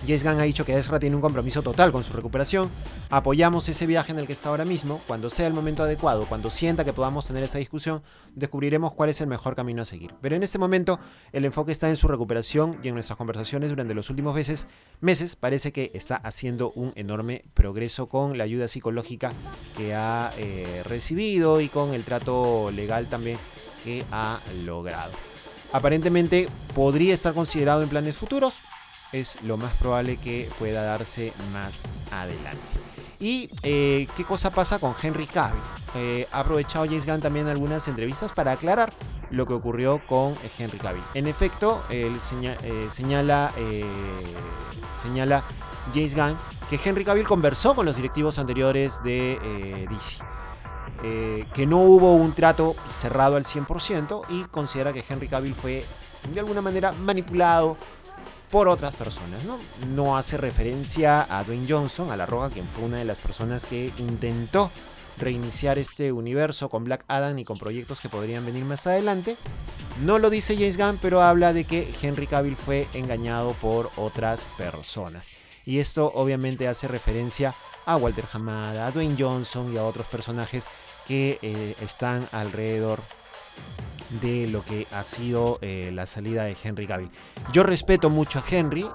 James 0.08 0.26
ha 0.26 0.44
dicho 0.44 0.66
que 0.66 0.78
Ezra 0.78 1.00
tiene 1.00 1.16
un 1.16 1.22
compromiso 1.22 1.64
total 1.64 1.92
con 1.92 2.04
su 2.04 2.14
recuperación. 2.14 2.70
Apoyamos 3.10 3.68
ese 3.70 3.88
viaje 3.88 4.12
en 4.12 4.20
el 4.20 4.28
que 4.28 4.34
está 4.34 4.50
ahora 4.50 4.64
mismo. 4.64 5.02
Cuando 5.08 5.30
sea 5.30 5.48
el 5.48 5.54
momento 5.54 5.84
adecuado, 5.84 6.26
cuando 6.28 6.52
sienta 6.52 6.86
que 6.86 6.94
podamos 6.94 7.26
tener 7.26 7.44
esa 7.44 7.58
discusión, 7.58 8.04
descubriremos 8.36 8.94
cuál 8.94 9.10
es 9.10 9.20
el 9.22 9.28
mejor 9.28 9.56
camino 9.56 9.82
a 9.82 9.86
seguir. 9.86 10.14
Pero 10.22 10.36
en 10.36 10.44
este 10.44 10.60
momento, 10.60 11.00
el 11.32 11.46
enfoque 11.46 11.72
está 11.72 11.90
en 11.90 11.96
su 11.96 12.08
recuperación 12.08 12.80
y 12.84 12.90
en 12.90 12.94
nuestras 12.94 13.18
conversaciones 13.18 13.70
durante 13.70 13.96
los 13.96 14.10
últimos 14.10 14.36
meses. 14.36 14.68
Meses 15.02 15.36
parece 15.36 15.72
que 15.72 15.92
está 15.96 16.18
haciendo 16.18 16.72
un 16.74 16.94
enorme 16.96 17.44
progreso 17.54 18.08
con 18.08 18.38
la 18.38 18.44
ayuda 18.44 18.68
psicológica 18.68 19.34
que 19.76 19.96
ha 19.96 20.32
eh, 20.38 20.84
recibido 20.86 21.62
y 21.62 21.68
con 21.68 21.94
el 21.94 22.04
trato 22.04 22.70
legal 22.72 23.08
también 23.08 23.38
que 23.86 24.04
ha 24.12 24.40
logrado. 24.66 25.14
Aparentemente 25.72 26.50
podría 26.74 27.14
estar 27.14 27.34
considerado 27.34 27.84
en 27.84 27.90
planes 27.90 28.18
futuros, 28.18 28.56
es 29.12 29.42
lo 29.44 29.56
más 29.56 29.74
probable 29.76 30.18
que 30.18 30.50
pueda 30.60 30.82
darse 30.82 31.32
más 31.54 31.88
adelante. 32.12 32.60
¿Y 33.20 33.50
eh, 33.64 34.08
qué 34.18 34.24
cosa 34.24 34.50
pasa 34.52 34.80
con 34.80 34.94
Henry 35.02 35.26
Cavill? 35.26 35.60
Eh, 35.96 36.28
ha 36.32 36.42
aprovechado 36.42 36.86
James 36.86 37.06
Gunn 37.06 37.22
también 37.22 37.48
algunas 37.48 37.88
entrevistas 37.88 38.32
para 38.34 38.52
aclarar 38.52 38.94
lo 39.32 39.46
que 39.46 39.54
ocurrió 39.54 40.02
con 40.06 40.36
Henry 40.58 40.78
Cavill. 40.78 41.04
En 41.14 41.28
efecto, 41.28 41.84
él 41.90 42.18
eh, 42.42 42.88
señala, 42.92 43.52
señala 45.02 45.44
James 45.94 46.16
Gunn 46.16 46.38
que 46.70 46.80
Henry 46.84 47.06
Cavill 47.06 47.28
conversó 47.28 47.76
con 47.76 47.86
los 47.86 47.96
directivos 47.96 48.38
anteriores 48.40 49.02
de 49.04 49.88
DC. 49.90 50.18
Que 51.54 51.66
no 51.66 51.80
hubo 51.80 52.14
un 52.16 52.34
trato 52.34 52.76
cerrado 52.88 53.36
al 53.36 53.46
100% 53.46 54.26
y 54.30 54.44
considera 54.46 54.94
que 54.94 55.04
Henry 55.08 55.28
Cavill 55.28 55.56
fue 55.56 55.86
de 56.34 56.40
alguna 56.40 56.62
manera 56.62 56.92
manipulado 56.92 57.78
por 58.52 58.68
otras 58.68 58.96
personas. 58.96 59.42
¿no? 59.88 60.18
hace 60.18 60.38
referencia 60.38 61.26
a 61.30 61.44
Dwayne 61.44 61.68
Johnson, 61.68 62.12
a 62.12 62.18
La 62.18 62.26
Roja, 62.26 62.50
quien 62.50 62.68
fue 62.68 62.86
una 62.86 62.98
de 62.98 63.06
las 63.06 63.18
personas 63.18 63.66
que 63.66 63.92
intentó 63.98 64.72
reiniciar 65.18 65.78
este 65.78 66.12
universo 66.12 66.70
con 66.70 66.84
Black 66.84 67.06
Adam 67.08 67.38
y 67.40 67.46
con 67.46 67.58
proyectos 67.58 68.00
que 68.00 68.10
podrían 68.10 68.46
venir 68.46 68.66
más 68.66 68.86
adelante. 68.88 69.38
No 70.04 70.20
lo 70.20 70.30
dice 70.30 70.56
James 70.56 70.78
Gunn, 70.78 71.00
pero 71.02 71.22
habla 71.22 71.54
de 71.54 71.64
que 71.64 71.94
Henry 72.02 72.28
Cavill 72.28 72.58
fue 72.58 72.88
engañado 72.94 73.54
por 73.54 73.92
otras 73.96 74.46
personas. 74.58 75.30
Y 75.66 75.80
esto 75.80 76.12
obviamente 76.16 76.68
hace 76.68 76.88
referencia 76.88 77.54
a 77.86 77.98
Walter 77.98 78.26
Hamada, 78.34 78.88
a 78.88 78.92
Dwayne 78.92 79.16
Johnson 79.18 79.74
y 79.74 79.78
a 79.78 79.86
otros 79.86 80.06
personajes 80.08 80.68
que 81.08 81.40
eh, 81.42 81.76
están 81.82 82.28
alrededor 82.32 83.02
de 84.22 84.48
lo 84.48 84.64
que 84.64 84.88
ha 84.92 85.04
sido 85.04 85.60
eh, 85.62 85.92
la 85.94 86.06
salida 86.06 86.44
de 86.44 86.56
Henry 86.62 86.88
Cavill. 86.88 87.10
Yo 87.52 87.64
respeto 87.64 88.10
mucho 88.10 88.40
a 88.40 88.44
Henry, 88.50 88.90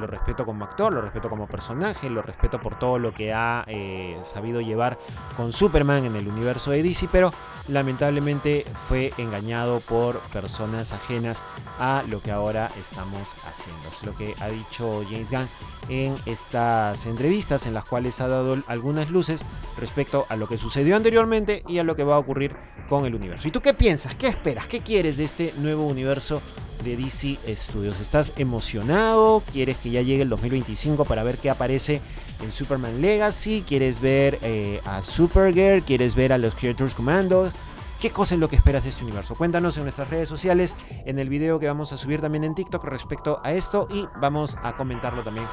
lo 0.00 0.06
respeto 0.06 0.44
como 0.44 0.64
actor, 0.64 0.92
lo 0.92 1.00
respeto 1.00 1.28
como 1.28 1.46
personaje, 1.46 2.10
lo 2.10 2.22
respeto 2.22 2.60
por 2.60 2.78
todo 2.78 2.98
lo 2.98 3.12
que 3.12 3.32
ha 3.32 3.64
eh, 3.66 4.18
sabido 4.22 4.60
llevar 4.60 4.98
con 5.36 5.52
Superman 5.52 6.04
en 6.04 6.16
el 6.16 6.26
universo 6.26 6.70
de 6.70 6.82
DC, 6.82 7.08
pero 7.12 7.32
lamentablemente 7.68 8.64
fue 8.88 9.12
engañado 9.18 9.80
por 9.80 10.18
personas 10.32 10.92
ajenas 10.92 11.42
a 11.78 12.02
lo 12.08 12.20
que 12.20 12.30
ahora 12.30 12.70
estamos 12.80 13.36
haciendo. 13.46 13.88
Es 13.92 14.02
lo 14.04 14.16
que 14.16 14.34
ha 14.40 14.48
dicho 14.48 15.02
James 15.10 15.30
Gunn 15.30 15.48
en 15.88 16.16
estas 16.26 17.06
entrevistas 17.06 17.66
en 17.66 17.74
las 17.74 17.84
cuales 17.84 18.20
ha 18.20 18.28
dado 18.28 18.58
algunas 18.66 19.10
luces 19.10 19.44
respecto 19.78 20.26
a 20.28 20.36
lo 20.36 20.48
que 20.48 20.58
sucedió 20.58 20.96
anteriormente 20.96 21.62
y 21.68 21.78
a 21.78 21.84
lo 21.84 21.96
que 21.96 22.04
va 22.04 22.16
a 22.16 22.18
ocurrir 22.18 22.56
con 22.88 23.04
el 23.04 23.14
universo. 23.14 23.48
¿Y 23.48 23.50
tú 23.50 23.60
qué 23.60 23.74
piensas? 23.74 24.14
¿Qué 24.14 24.26
esperas? 24.26 24.66
¿Qué 24.66 24.80
quieres 24.80 25.16
de 25.16 25.24
este 25.24 25.52
nuevo 25.56 25.86
universo 25.86 26.42
de 26.82 26.96
DC 26.96 27.38
Studios? 27.56 28.00
¿Estás 28.00 28.32
emocionado? 28.36 29.42
¿Quieres 29.52 29.76
que 29.78 29.90
ya 29.90 30.02
llegue 30.02 30.22
el 30.22 30.28
2025 30.28 31.04
para 31.04 31.22
ver 31.22 31.38
qué 31.38 31.50
aparece 31.50 32.00
en 32.42 32.52
Superman 32.52 33.00
Legacy? 33.00 33.64
¿Quieres 33.66 34.00
ver 34.00 34.38
eh, 34.42 34.80
a 34.84 35.02
Supergirl? 35.02 35.82
¿Quieres 35.82 36.14
ver 36.14 36.32
a 36.32 36.38
los 36.38 36.54
Creators 36.54 36.94
Commandos? 36.94 37.52
¿Qué 38.00 38.10
cosa 38.10 38.34
es 38.34 38.40
lo 38.40 38.48
que 38.48 38.56
esperas 38.56 38.84
de 38.84 38.90
este 38.90 39.04
universo? 39.04 39.34
Cuéntanos 39.34 39.76
en 39.76 39.82
nuestras 39.82 40.08
redes 40.08 40.28
sociales, 40.28 40.74
en 41.04 41.18
el 41.18 41.28
video 41.28 41.60
que 41.60 41.66
vamos 41.66 41.92
a 41.92 41.98
subir 41.98 42.22
también 42.22 42.44
en 42.44 42.54
TikTok 42.54 42.82
respecto 42.84 43.40
a 43.44 43.52
esto 43.52 43.88
y 43.90 44.06
vamos 44.18 44.56
a 44.62 44.74
comentarlo 44.74 45.22
también 45.22 45.46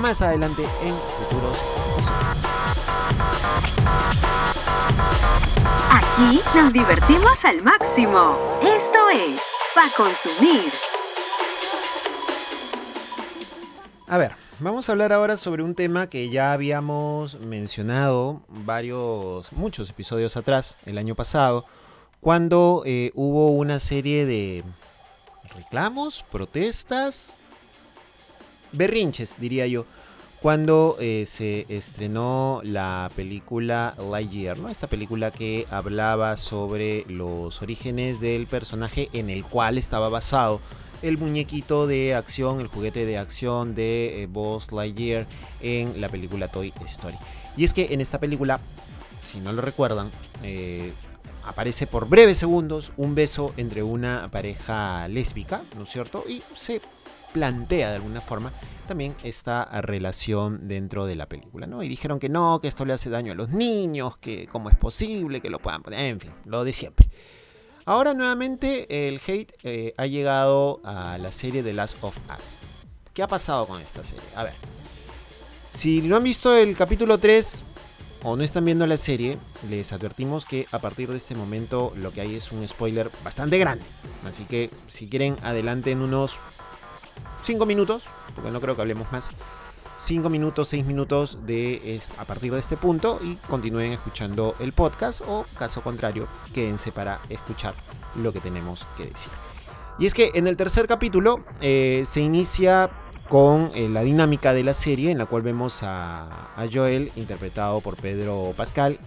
más 0.00 0.22
adelante 0.22 0.62
en 0.62 0.94
futuros 1.18 1.58
episodios. 1.94 2.32
Aquí 5.90 6.40
nos 6.54 6.72
divertimos 6.72 7.44
al 7.44 7.62
máximo. 7.62 8.36
Esto 8.62 9.10
es 9.10 9.42
Pa' 9.74 9.90
Consumir. 9.96 10.70
A 14.06 14.18
ver, 14.18 14.32
vamos 14.58 14.86
a 14.86 14.92
hablar 14.92 15.14
ahora 15.14 15.38
sobre 15.38 15.62
un 15.62 15.74
tema 15.74 16.10
que 16.10 16.28
ya 16.28 16.52
habíamos 16.52 17.40
mencionado 17.40 18.42
varios, 18.48 19.50
muchos 19.52 19.88
episodios 19.88 20.36
atrás, 20.36 20.76
el 20.84 20.98
año 20.98 21.14
pasado, 21.14 21.64
cuando 22.20 22.82
eh, 22.84 23.12
hubo 23.14 23.52
una 23.52 23.80
serie 23.80 24.26
de 24.26 24.62
reclamos, 25.56 26.22
protestas, 26.30 27.32
berrinches, 28.72 29.40
diría 29.40 29.66
yo, 29.66 29.86
cuando 30.42 30.96
eh, 30.98 31.24
se 31.24 31.66
estrenó 31.68 32.60
la 32.64 33.08
película 33.14 33.94
Lightyear, 34.10 34.58
¿no? 34.58 34.68
Esta 34.68 34.88
película 34.88 35.30
que 35.30 35.68
hablaba 35.70 36.36
sobre 36.36 37.04
los 37.06 37.62
orígenes 37.62 38.20
del 38.20 38.48
personaje 38.48 39.08
en 39.12 39.30
el 39.30 39.44
cual 39.44 39.78
estaba 39.78 40.08
basado 40.08 40.60
el 41.00 41.16
muñequito 41.16 41.86
de 41.86 42.16
acción, 42.16 42.58
el 42.58 42.66
juguete 42.66 43.06
de 43.06 43.18
acción 43.18 43.76
de 43.76 44.24
eh, 44.24 44.26
Buzz 44.26 44.72
Lightyear 44.72 45.28
en 45.60 46.00
la 46.00 46.08
película 46.08 46.48
Toy 46.48 46.72
Story. 46.86 47.16
Y 47.56 47.62
es 47.62 47.72
que 47.72 47.94
en 47.94 48.00
esta 48.00 48.18
película, 48.18 48.58
si 49.24 49.38
no 49.38 49.52
lo 49.52 49.62
recuerdan, 49.62 50.10
eh, 50.42 50.92
aparece 51.46 51.86
por 51.86 52.08
breves 52.08 52.38
segundos 52.38 52.90
un 52.96 53.14
beso 53.14 53.54
entre 53.56 53.84
una 53.84 54.28
pareja 54.32 55.06
lésbica, 55.06 55.62
¿no 55.76 55.84
es 55.84 55.88
cierto? 55.90 56.24
Y 56.28 56.42
se 56.56 56.80
plantea 57.32 57.90
de 57.90 57.96
alguna 57.96 58.20
forma 58.20 58.52
también 58.86 59.14
esta 59.22 59.64
relación 59.80 60.68
dentro 60.68 61.06
de 61.06 61.16
la 61.16 61.26
película, 61.26 61.66
¿no? 61.66 61.82
Y 61.82 61.88
dijeron 61.88 62.18
que 62.18 62.28
no, 62.28 62.60
que 62.60 62.68
esto 62.68 62.84
le 62.84 62.92
hace 62.92 63.10
daño 63.10 63.32
a 63.32 63.34
los 63.34 63.48
niños, 63.48 64.18
que 64.18 64.46
cómo 64.48 64.68
es 64.68 64.76
posible 64.76 65.40
que 65.40 65.50
lo 65.50 65.58
puedan 65.58 65.82
poner, 65.82 66.00
en 66.00 66.20
fin, 66.20 66.32
lo 66.44 66.64
de 66.64 66.72
siempre. 66.72 67.08
Ahora 67.84 68.14
nuevamente 68.14 69.08
el 69.08 69.20
hate 69.26 69.52
eh, 69.64 69.94
ha 69.96 70.06
llegado 70.06 70.80
a 70.84 71.18
la 71.18 71.32
serie 71.32 71.62
The 71.62 71.72
Last 71.72 72.02
of 72.02 72.16
Us. 72.36 72.56
¿Qué 73.12 73.22
ha 73.22 73.28
pasado 73.28 73.66
con 73.66 73.80
esta 73.80 74.04
serie? 74.04 74.24
A 74.36 74.44
ver, 74.44 74.54
si 75.72 76.00
no 76.00 76.16
han 76.16 76.22
visto 76.22 76.54
el 76.56 76.76
capítulo 76.76 77.18
3 77.18 77.64
o 78.24 78.36
no 78.36 78.44
están 78.44 78.64
viendo 78.64 78.86
la 78.86 78.96
serie, 78.96 79.36
les 79.68 79.92
advertimos 79.92 80.46
que 80.46 80.66
a 80.70 80.78
partir 80.78 81.10
de 81.10 81.16
este 81.16 81.34
momento 81.34 81.92
lo 81.96 82.12
que 82.12 82.20
hay 82.20 82.36
es 82.36 82.52
un 82.52 82.66
spoiler 82.68 83.10
bastante 83.24 83.58
grande. 83.58 83.84
Así 84.24 84.44
que 84.44 84.70
si 84.86 85.08
quieren 85.08 85.36
adelanten 85.42 86.00
unos 86.00 86.38
5 87.42 87.66
minutos, 87.66 88.04
porque 88.34 88.50
no 88.50 88.60
creo 88.60 88.76
que 88.76 88.82
hablemos 88.82 89.10
más. 89.12 89.30
5 89.98 90.30
minutos, 90.30 90.68
6 90.68 90.84
minutos 90.84 91.38
de 91.46 91.94
es, 91.94 92.12
a 92.18 92.24
partir 92.24 92.52
de 92.52 92.58
este 92.58 92.76
punto 92.76 93.20
y 93.22 93.36
continúen 93.48 93.92
escuchando 93.92 94.54
el 94.58 94.72
podcast 94.72 95.22
o 95.26 95.44
caso 95.58 95.80
contrario, 95.82 96.26
quédense 96.52 96.90
para 96.90 97.20
escuchar 97.28 97.74
lo 98.16 98.32
que 98.32 98.40
tenemos 98.40 98.86
que 98.96 99.06
decir. 99.06 99.32
Y 99.98 100.06
es 100.06 100.14
que 100.14 100.32
en 100.34 100.46
el 100.46 100.56
tercer 100.56 100.86
capítulo 100.88 101.44
eh, 101.60 102.02
se 102.04 102.20
inicia 102.20 102.90
con 103.28 103.70
eh, 103.74 103.88
la 103.88 104.02
dinámica 104.02 104.52
de 104.52 104.64
la 104.64 104.74
serie 104.74 105.10
en 105.10 105.18
la 105.18 105.26
cual 105.26 105.42
vemos 105.42 105.82
a, 105.82 106.52
a 106.56 106.66
Joel 106.70 107.12
interpretado 107.16 107.80
por 107.80 107.96
Pedro 107.96 108.52
Pascal 108.56 108.98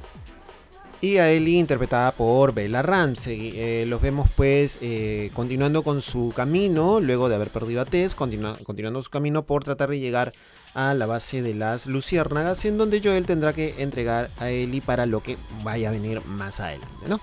y 1.01 1.17
a 1.17 1.31
Ellie 1.31 1.59
interpretada 1.59 2.11
por 2.11 2.53
Bella 2.53 2.81
Ramsey. 2.81 3.53
Eh, 3.55 3.85
los 3.87 4.01
vemos 4.01 4.29
pues 4.35 4.77
eh, 4.81 5.31
continuando 5.33 5.83
con 5.83 6.01
su 6.01 6.33
camino, 6.35 6.99
luego 6.99 7.29
de 7.29 7.35
haber 7.35 7.49
perdido 7.49 7.81
a 7.81 7.85
Tess, 7.85 8.15
continuando 8.15 9.01
su 9.03 9.09
camino 9.09 9.43
por 9.43 9.63
tratar 9.63 9.89
de 9.89 9.99
llegar 9.99 10.33
a 10.73 10.93
la 10.93 11.05
base 11.05 11.41
de 11.41 11.53
las 11.53 11.85
Luciérnagas, 11.85 12.65
en 12.65 12.77
donde 12.77 13.01
Joel 13.03 13.25
tendrá 13.25 13.53
que 13.53 13.75
entregar 13.79 14.29
a 14.37 14.49
Ellie 14.49 14.81
para 14.81 15.05
lo 15.05 15.23
que 15.23 15.37
vaya 15.63 15.89
a 15.89 15.91
venir 15.91 16.21
más 16.25 16.59
adelante. 16.59 17.07
¿no? 17.07 17.19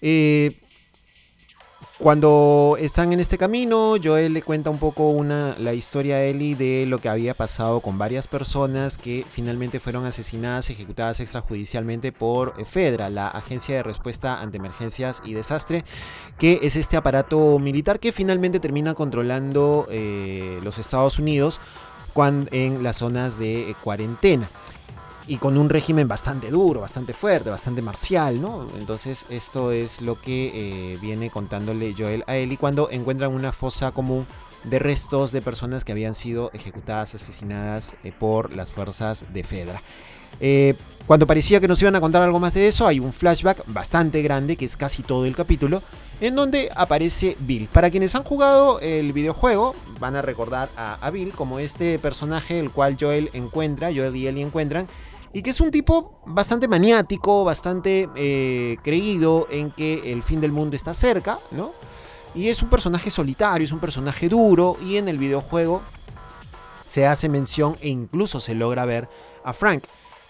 Eh, 0.00 0.58
cuando 1.98 2.76
están 2.78 3.14
en 3.14 3.20
este 3.20 3.38
camino, 3.38 3.94
Joel 4.02 4.34
le 4.34 4.42
cuenta 4.42 4.68
un 4.68 4.78
poco 4.78 5.08
una, 5.08 5.56
la 5.58 5.72
historia 5.72 6.16
a 6.16 6.22
Ellie 6.22 6.54
de 6.54 6.84
lo 6.86 6.98
que 6.98 7.08
había 7.08 7.32
pasado 7.32 7.80
con 7.80 7.96
varias 7.96 8.26
personas 8.26 8.98
que 8.98 9.24
finalmente 9.30 9.80
fueron 9.80 10.04
asesinadas, 10.04 10.68
ejecutadas 10.68 11.20
extrajudicialmente 11.20 12.12
por 12.12 12.62
FEDRA, 12.66 13.08
la 13.08 13.28
Agencia 13.28 13.76
de 13.76 13.82
Respuesta 13.82 14.42
ante 14.42 14.58
Emergencias 14.58 15.22
y 15.24 15.32
Desastre, 15.32 15.84
que 16.38 16.60
es 16.62 16.76
este 16.76 16.98
aparato 16.98 17.58
militar 17.58 17.98
que 17.98 18.12
finalmente 18.12 18.60
termina 18.60 18.92
controlando 18.92 19.88
eh, 19.90 20.60
los 20.62 20.78
Estados 20.78 21.18
Unidos 21.18 21.60
en 22.50 22.82
las 22.82 22.96
zonas 22.96 23.38
de 23.38 23.74
cuarentena 23.82 24.48
y 25.28 25.38
con 25.38 25.58
un 25.58 25.68
régimen 25.68 26.06
bastante 26.06 26.50
duro, 26.50 26.80
bastante 26.80 27.12
fuerte, 27.12 27.50
bastante 27.50 27.82
marcial, 27.82 28.40
¿no? 28.40 28.66
Entonces 28.78 29.26
esto 29.28 29.72
es 29.72 30.00
lo 30.00 30.20
que 30.20 30.52
eh, 30.54 30.98
viene 31.00 31.30
contándole 31.30 31.94
Joel 31.96 32.24
a 32.26 32.36
y 32.38 32.56
cuando 32.56 32.90
encuentran 32.90 33.32
una 33.32 33.52
fosa 33.52 33.90
común 33.92 34.26
de 34.64 34.78
restos 34.78 35.32
de 35.32 35.42
personas 35.42 35.84
que 35.84 35.92
habían 35.92 36.14
sido 36.14 36.50
ejecutadas, 36.52 37.14
asesinadas 37.14 37.96
eh, 38.04 38.12
por 38.16 38.52
las 38.52 38.70
fuerzas 38.70 39.24
de 39.32 39.42
Fedra. 39.42 39.82
Eh, 40.40 40.74
cuando 41.06 41.26
parecía 41.26 41.60
que 41.60 41.68
nos 41.68 41.80
iban 41.80 41.94
a 41.94 42.00
contar 42.00 42.22
algo 42.22 42.40
más 42.40 42.54
de 42.54 42.66
eso, 42.66 42.86
hay 42.86 42.98
un 42.98 43.12
flashback 43.12 43.62
bastante 43.66 44.22
grande, 44.22 44.56
que 44.56 44.64
es 44.64 44.76
casi 44.76 45.02
todo 45.02 45.24
el 45.24 45.36
capítulo, 45.36 45.82
en 46.20 46.34
donde 46.34 46.68
aparece 46.74 47.36
Bill. 47.40 47.68
Para 47.72 47.90
quienes 47.90 48.14
han 48.16 48.24
jugado 48.24 48.80
el 48.80 49.12
videojuego, 49.12 49.76
van 50.00 50.16
a 50.16 50.22
recordar 50.22 50.68
a, 50.76 50.94
a 50.94 51.10
Bill 51.10 51.32
como 51.32 51.60
este 51.60 51.98
personaje 52.00 52.58
el 52.58 52.70
cual 52.70 52.96
Joel 52.98 53.30
encuentra, 53.34 53.92
Joel 53.94 54.16
y 54.16 54.26
Ellie 54.26 54.42
encuentran, 54.42 54.88
y 55.36 55.42
que 55.42 55.50
es 55.50 55.60
un 55.60 55.70
tipo 55.70 56.18
bastante 56.24 56.66
maniático, 56.66 57.44
bastante 57.44 58.08
eh, 58.16 58.78
creído 58.82 59.46
en 59.50 59.70
que 59.70 60.10
el 60.10 60.22
fin 60.22 60.40
del 60.40 60.50
mundo 60.50 60.76
está 60.76 60.94
cerca, 60.94 61.38
¿no? 61.50 61.72
Y 62.34 62.48
es 62.48 62.62
un 62.62 62.70
personaje 62.70 63.10
solitario, 63.10 63.62
es 63.62 63.70
un 63.70 63.78
personaje 63.78 64.30
duro, 64.30 64.78
y 64.82 64.96
en 64.96 65.08
el 65.08 65.18
videojuego 65.18 65.82
se 66.86 67.06
hace 67.06 67.28
mención 67.28 67.76
e 67.82 67.90
incluso 67.90 68.40
se 68.40 68.54
logra 68.54 68.86
ver 68.86 69.10
a 69.44 69.52
Frank 69.52 69.84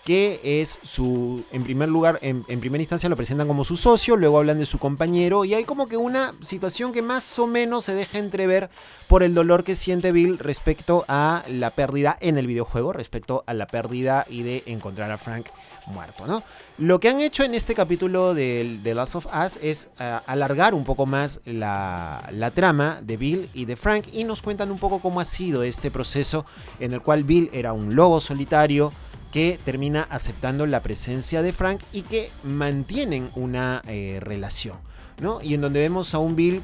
que 0.06 0.38
es 0.44 0.78
su, 0.84 1.44
en 1.50 1.64
primer 1.64 1.88
lugar, 1.88 2.20
en, 2.22 2.44
primera 2.44 2.80
instancia 2.80 3.08
lo 3.08 3.16
presentan 3.16 3.48
como 3.48 3.64
su 3.64 3.76
socio, 3.76 4.14
luego 4.14 4.38
hablan 4.38 4.60
de 4.60 4.64
su 4.64 4.78
compañero 4.78 5.44
y 5.44 5.54
hay 5.54 5.64
como 5.64 5.88
que 5.88 5.96
una 5.96 6.32
situación 6.40 6.92
que 6.92 7.02
más 7.02 7.40
o 7.40 7.48
menos 7.48 7.82
se 7.82 7.94
deja 7.96 8.20
entrever 8.20 8.70
por 9.08 9.24
el 9.24 9.34
dolor 9.34 9.64
que 9.64 9.74
siente 9.74 10.12
Bill 10.12 10.38
respecto 10.38 11.04
a 11.08 11.42
la 11.48 11.70
pérdida 11.70 12.16
en 12.20 12.38
el 12.38 12.46
videojuego, 12.46 12.92
respecto 12.92 13.42
a 13.48 13.52
la 13.52 13.66
pérdida 13.66 14.24
y 14.30 14.44
de 14.44 14.62
encontrar 14.66 15.10
a 15.10 15.18
Frank 15.18 15.48
muerto, 15.86 16.24
¿no? 16.28 16.44
Lo 16.78 17.00
que 17.00 17.08
han 17.08 17.18
hecho 17.18 17.42
en 17.42 17.54
este 17.54 17.74
capítulo 17.74 18.32
de 18.32 18.78
The 18.84 18.94
Last 18.94 19.16
of 19.16 19.26
Us 19.26 19.58
es 19.60 19.88
eh, 19.98 20.18
alargar 20.26 20.72
un 20.74 20.84
poco 20.84 21.06
más 21.06 21.40
la, 21.44 22.28
la, 22.30 22.52
trama 22.52 23.00
de 23.02 23.16
Bill 23.16 23.48
y 23.54 23.64
de 23.64 23.76
Frank 23.76 24.06
y 24.12 24.22
nos 24.24 24.42
cuentan 24.42 24.70
un 24.70 24.78
poco 24.78 25.00
cómo 25.00 25.20
ha 25.20 25.24
sido 25.24 25.62
este 25.64 25.90
proceso 25.90 26.44
en 26.78 26.92
el 26.92 27.02
cual 27.02 27.24
Bill 27.24 27.50
era 27.52 27.72
un 27.72 27.94
lobo 27.94 28.20
solitario, 28.20 28.92
que 29.36 29.58
termina 29.66 30.00
aceptando 30.08 30.64
la 30.64 30.80
presencia 30.80 31.42
de 31.42 31.52
Frank 31.52 31.82
y 31.92 32.00
que 32.00 32.30
mantienen 32.42 33.28
una 33.34 33.82
eh, 33.86 34.16
relación. 34.18 34.78
¿no? 35.20 35.42
Y 35.42 35.52
en 35.52 35.60
donde 35.60 35.80
vemos 35.80 36.14
a 36.14 36.18
un 36.20 36.36
Bill 36.36 36.62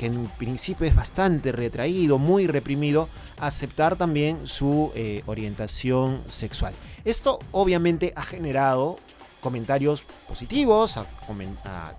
que 0.00 0.06
en 0.06 0.26
principio 0.36 0.84
es 0.84 0.96
bastante 0.96 1.52
retraído, 1.52 2.18
muy 2.18 2.48
reprimido, 2.48 3.08
aceptar 3.38 3.94
también 3.94 4.48
su 4.48 4.90
eh, 4.96 5.22
orientación 5.26 6.20
sexual. 6.26 6.74
Esto 7.04 7.38
obviamente 7.52 8.12
ha 8.16 8.24
generado 8.24 8.98
comentarios 9.40 10.02
positivos, 10.26 10.98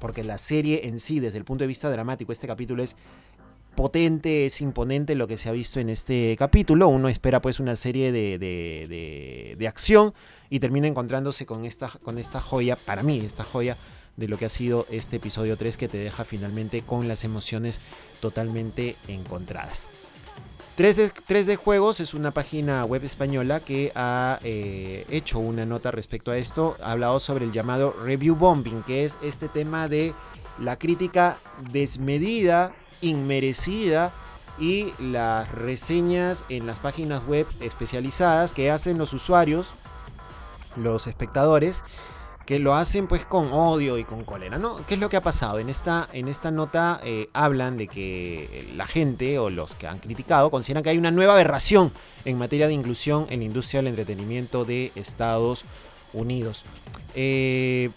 porque 0.02 0.26
la 0.26 0.38
serie 0.38 0.88
en 0.90 1.00
sí, 1.00 1.22
desde 1.22 1.38
el 1.38 1.46
punto 1.46 1.64
de 1.64 1.70
vista 1.70 1.90
dramático, 1.90 2.34
este 2.34 2.46
capítulo 2.46 2.84
es 2.84 2.98
potente, 3.80 4.46
es 4.46 4.60
imponente 4.60 5.16
lo 5.16 5.26
que 5.26 5.38
se 5.38 5.48
ha 5.48 5.54
visto 5.54 5.80
en 5.80 5.88
este 5.88 6.36
capítulo. 6.38 6.90
Uno 6.90 7.08
espera 7.08 7.42
pues 7.42 7.62
una 7.62 7.78
serie 7.78 8.12
de, 8.12 8.38
de, 8.38 9.68
acción 9.70 10.14
y 10.50 10.60
termina 10.60 10.86
encontrándose 10.86 11.46
con 11.46 11.64
esta, 11.64 11.88
con 12.04 12.18
esta 12.18 12.42
joya, 12.42 12.76
para 12.76 13.04
mí, 13.04 13.22
esta 13.22 13.46
joya 13.46 13.78
de 14.18 14.28
lo 14.28 14.38
que 14.38 14.44
ha 14.44 14.50
sido 14.50 14.86
este 14.92 15.16
episodio 15.16 15.56
3 15.56 15.78
que 15.78 15.88
te 15.88 15.98
deja 15.98 16.26
finalmente 16.26 16.82
con 16.82 17.08
las 17.08 17.24
emociones 17.24 17.80
totalmente 18.20 18.98
encontradas. 19.08 19.88
3D, 20.78 21.56
Juegos 21.56 22.02
es 22.02 22.14
una 22.14 22.32
página 22.32 22.84
web 22.84 23.06
española 23.06 23.62
que 23.62 23.94
ha 23.96 24.42
eh, 24.44 25.06
hecho 25.10 25.40
una 25.40 25.66
nota 25.66 25.92
respecto 25.92 26.32
a 26.32 26.38
esto, 26.38 26.76
ha 26.84 26.92
hablado 26.92 27.22
sobre 27.22 27.46
el 27.46 27.54
llamado 27.54 27.96
review 28.04 28.36
bombing, 28.36 28.84
que 28.84 29.06
es 29.06 29.18
este 29.24 29.48
tema 29.48 29.88
de 29.88 30.14
la 30.60 30.78
crítica 30.78 31.38
desmedida 31.72 32.74
inmerecida 33.02 34.12
y 34.60 34.94
las 35.00 35.52
reseñas 35.52 36.46
en 36.50 36.68
las 36.68 36.80
páginas 36.80 37.26
web 37.26 37.48
especializadas 37.62 38.54
que 38.54 38.72
hacen 38.72 38.98
los 38.98 39.14
usuarios, 39.14 39.74
los 40.76 41.08
espectadores, 41.08 41.84
que 42.46 42.58
lo 42.58 42.74
hacen 42.74 43.08
pues 43.08 43.26
con 43.26 43.54
odio 43.54 44.00
y 44.00 44.04
con 44.04 44.24
cólera, 44.24 44.58
¿no? 44.58 44.84
¿Qué 44.88 44.96
es 44.96 45.00
lo 45.00 45.08
que 45.08 45.18
ha 45.18 45.22
pasado? 45.22 45.60
En 45.60 45.70
esta, 45.70 46.10
en 46.14 46.28
esta 46.28 46.50
nota 46.50 47.00
eh, 47.04 47.30
hablan 47.32 47.78
de 47.78 47.88
que 47.88 48.72
la 48.76 48.88
gente 48.88 49.38
o 49.38 49.52
los 49.52 49.76
que 49.76 49.86
han 49.86 50.00
criticado 50.00 50.50
consideran 50.50 50.82
que 50.82 50.90
hay 50.90 50.98
una 50.98 51.12
nueva 51.12 51.34
aberración 51.34 51.92
en 52.26 52.40
materia 52.40 52.68
de 52.68 52.74
inclusión 52.74 53.28
en 53.30 53.42
la 53.42 53.46
industria 53.46 53.82
del 53.82 53.90
entretenimiento 53.90 54.66
de 54.66 54.92
Estados 54.96 55.64
Unidos. 56.12 56.66
Eh, 57.14 57.92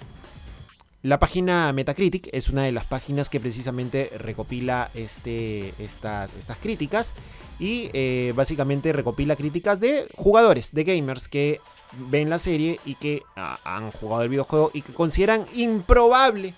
la 1.03 1.19
página 1.19 1.73
Metacritic 1.73 2.29
es 2.33 2.49
una 2.49 2.63
de 2.63 2.73
las 2.73 2.85
páginas 2.85 3.29
que 3.29 3.41
precisamente 3.41 4.13
recopila 4.17 4.91
este, 4.95 5.75
estas, 5.79 6.35
estas 6.35 6.59
críticas 6.59 7.13
y 7.59 7.91
eh, 7.93 8.33
básicamente 8.37 8.93
recopila 8.93 9.35
críticas 9.35 9.81
de 9.81 10.07
jugadores, 10.15 10.73
de 10.73 10.85
gamers 10.85 11.27
que 11.27 11.61
ven 12.09 12.31
la 12.31 12.39
serie 12.39 12.79
y 12.85 12.95
que 12.95 13.23
ah, 13.37 13.59
han 13.65 13.91
jugado 13.91 14.23
el 14.23 14.29
videojuego 14.29 14.71
y 14.73 14.83
que 14.83 14.95
consideran 14.95 15.45
improbable 15.55 16.55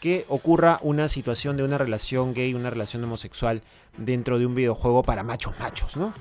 que 0.00 0.26
ocurra 0.28 0.78
una 0.82 1.08
situación 1.08 1.56
de 1.56 1.64
una 1.64 1.78
relación 1.78 2.34
gay, 2.34 2.54
una 2.54 2.70
relación 2.70 3.02
homosexual 3.04 3.62
dentro 3.96 4.38
de 4.38 4.46
un 4.46 4.54
videojuego 4.54 5.02
para 5.02 5.22
machos 5.22 5.58
machos, 5.58 5.96
¿no? 5.96 6.12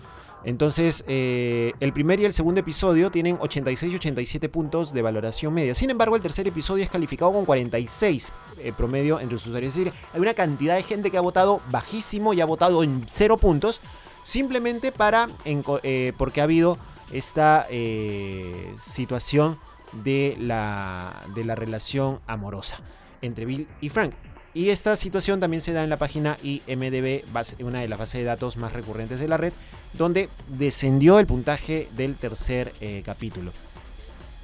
Entonces, 0.44 1.04
eh, 1.08 1.74
el 1.80 1.94
primer 1.94 2.20
y 2.20 2.26
el 2.26 2.34
segundo 2.34 2.62
episodio 2.62 3.12
tienen 3.12 3.38
86 3.40 3.92
y 3.92 3.96
87 3.96 4.50
puntos 4.50 4.94
de 4.94 5.02
valoración 5.02 5.54
media. 5.54 5.74
Sin 5.74 5.90
embargo, 5.90 6.16
el 6.16 6.22
tercer 6.22 6.48
episodio 6.48 6.84
es 6.84 6.90
calificado 6.90 7.34
con 7.34 7.46
46 7.46 8.32
eh, 8.60 8.72
promedio 8.76 9.20
entre 9.20 9.38
sus 9.38 9.48
usuarios. 9.48 9.76
Es 9.76 9.84
decir, 9.84 9.94
hay 10.14 10.22
una 10.22 10.34
cantidad 10.34 10.76
de 10.76 10.84
gente 10.84 11.12
que 11.12 11.18
ha 11.18 11.22
votado 11.22 11.62
bajísimo 11.70 12.34
y 12.34 12.42
ha 12.42 12.46
votado 12.46 12.84
en 12.84 13.06
0 13.08 13.38
puntos. 13.38 13.82
Simplemente 14.24 14.92
para. 14.92 15.30
Eh, 15.46 16.14
porque 16.18 16.42
ha 16.42 16.44
habido 16.44 16.78
esta 17.12 17.66
situación 18.80 19.58
de 20.04 20.36
la, 20.40 21.24
de 21.34 21.46
la 21.46 21.56
relación 21.56 22.20
amorosa 22.28 22.80
entre 23.22 23.46
Bill 23.46 23.68
y 23.80 23.90
Frank. 23.90 24.14
Y 24.58 24.72
esta 24.72 24.96
situación 24.96 25.40
también 25.40 25.62
se 25.62 25.72
da 25.72 25.84
en 25.84 25.90
la 25.92 26.00
página 26.00 26.40
IMDB, 26.42 27.22
una 27.60 27.82
de 27.82 27.88
las 27.88 28.00
bases 28.00 28.22
de 28.22 28.24
datos 28.24 28.58
más 28.58 28.74
recurrentes 28.74 29.20
de 29.20 29.28
la 29.28 29.38
red, 29.38 29.54
donde 29.94 30.30
descendió 30.48 31.20
el 31.20 31.28
puntaje 31.28 31.88
del 31.96 32.16
tercer 32.16 32.74
eh, 32.82 33.04
capítulo. 33.06 33.52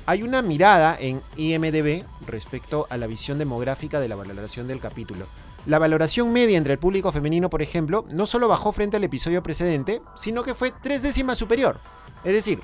Hay 0.06 0.21
una 0.21 0.43
mirada 0.43 0.95
en 0.99 1.23
IMDB 1.36 2.04
respecto 2.28 2.86
a 2.91 2.97
la 2.97 3.08
visión 3.08 3.39
demográfica 3.39 3.99
de 3.99 4.08
la 4.08 4.15
valoración 4.15 4.67
del 4.67 4.80
capítulo. 4.80 5.26
La 5.65 5.80
valoración 5.80 6.32
media 6.32 6.60
entre 6.60 6.73
el 6.73 6.80
público 6.80 7.12
femenino, 7.12 7.49
por 7.49 7.63
ejemplo, 7.63 8.06
no 8.12 8.28
solo 8.28 8.47
bajó 8.47 8.71
frente 8.71 8.97
al 8.97 9.04
episodio 9.04 9.41
precedente, 9.41 9.99
sino 10.15 10.43
que 10.43 10.54
fue 10.54 10.71
tres 10.84 11.02
décimas 11.02 11.39
superior. 11.39 11.80
Es 12.23 12.34
decir, 12.34 12.62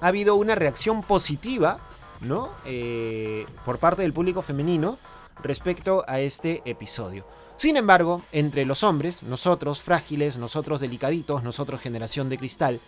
ha 0.00 0.06
habido 0.06 0.36
una 0.36 0.54
reacción 0.54 1.02
positiva, 1.02 1.78
¿no? 2.22 2.48
Eh, 2.64 3.44
por 3.66 3.76
parte 3.76 4.00
del 4.00 4.14
público 4.14 4.40
femenino 4.40 4.96
respecto 5.42 6.04
a 6.08 6.20
este 6.20 6.62
episodio. 6.64 7.26
Sin 7.56 7.76
embargo, 7.76 8.22
entre 8.32 8.64
los 8.64 8.82
hombres, 8.82 9.22
nosotros 9.22 9.80
frágiles, 9.80 10.36
nosotros 10.36 10.80
delicaditos, 10.80 11.42
nosotros 11.42 11.80
generación 11.80 12.28
de 12.28 12.38
cristal, 12.38 12.80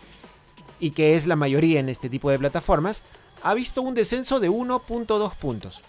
y 0.79 0.91
que 0.91 1.15
es 1.15 1.27
la 1.27 1.35
mayoría 1.35 1.79
en 1.79 1.89
este 1.89 2.09
tipo 2.09 2.29
de 2.29 2.39
plataformas, 2.39 3.01
ha 3.43 3.53
visto 3.53 3.81
un 3.81 3.95
descenso 3.95 4.39
de 4.39 4.49
1.2 4.49 5.33
puntos. 5.35 5.81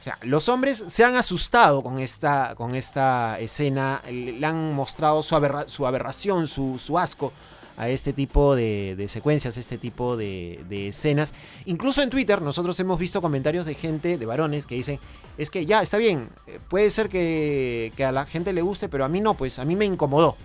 O 0.00 0.02
sea, 0.02 0.18
los 0.22 0.48
hombres 0.48 0.82
se 0.88 1.04
han 1.04 1.14
asustado 1.16 1.82
con 1.82 1.98
esta, 1.98 2.54
con 2.56 2.74
esta 2.74 3.38
escena, 3.38 4.00
le 4.10 4.44
han 4.46 4.72
mostrado 4.72 5.22
su, 5.22 5.36
aberración, 5.36 6.46
su, 6.48 6.78
su 6.78 6.98
asco 6.98 7.32
a 7.80 7.88
este 7.88 8.12
tipo 8.12 8.54
de, 8.54 9.06
secuencias, 9.08 9.56
este 9.56 9.78
tipo 9.78 10.16
de, 10.16 10.88
escenas. 10.88 11.32
Incluso 11.64 12.02
en 12.02 12.10
Twitter 12.10 12.42
nosotros 12.42 12.78
hemos 12.78 12.98
visto 12.98 13.22
comentarios 13.22 13.64
de 13.64 13.74
gente, 13.74 14.18
de 14.18 14.26
varones, 14.26 14.66
que 14.66 14.74
dicen, 14.74 14.98
es 15.38 15.48
que 15.48 15.64
ya, 15.64 15.80
está 15.80 15.96
bien, 15.96 16.28
eh, 16.46 16.58
puede 16.68 16.90
ser 16.90 17.08
que, 17.08 17.92
a 18.06 18.12
la 18.12 18.26
gente 18.26 18.52
le 18.52 18.60
guste, 18.60 18.90
pero 18.90 19.06
a 19.06 19.08
mí 19.08 19.22
no, 19.22 19.32
pues 19.32 19.58
a 19.58 19.64
mí 19.64 19.76
me 19.76 19.86
incomodó. 19.86 20.36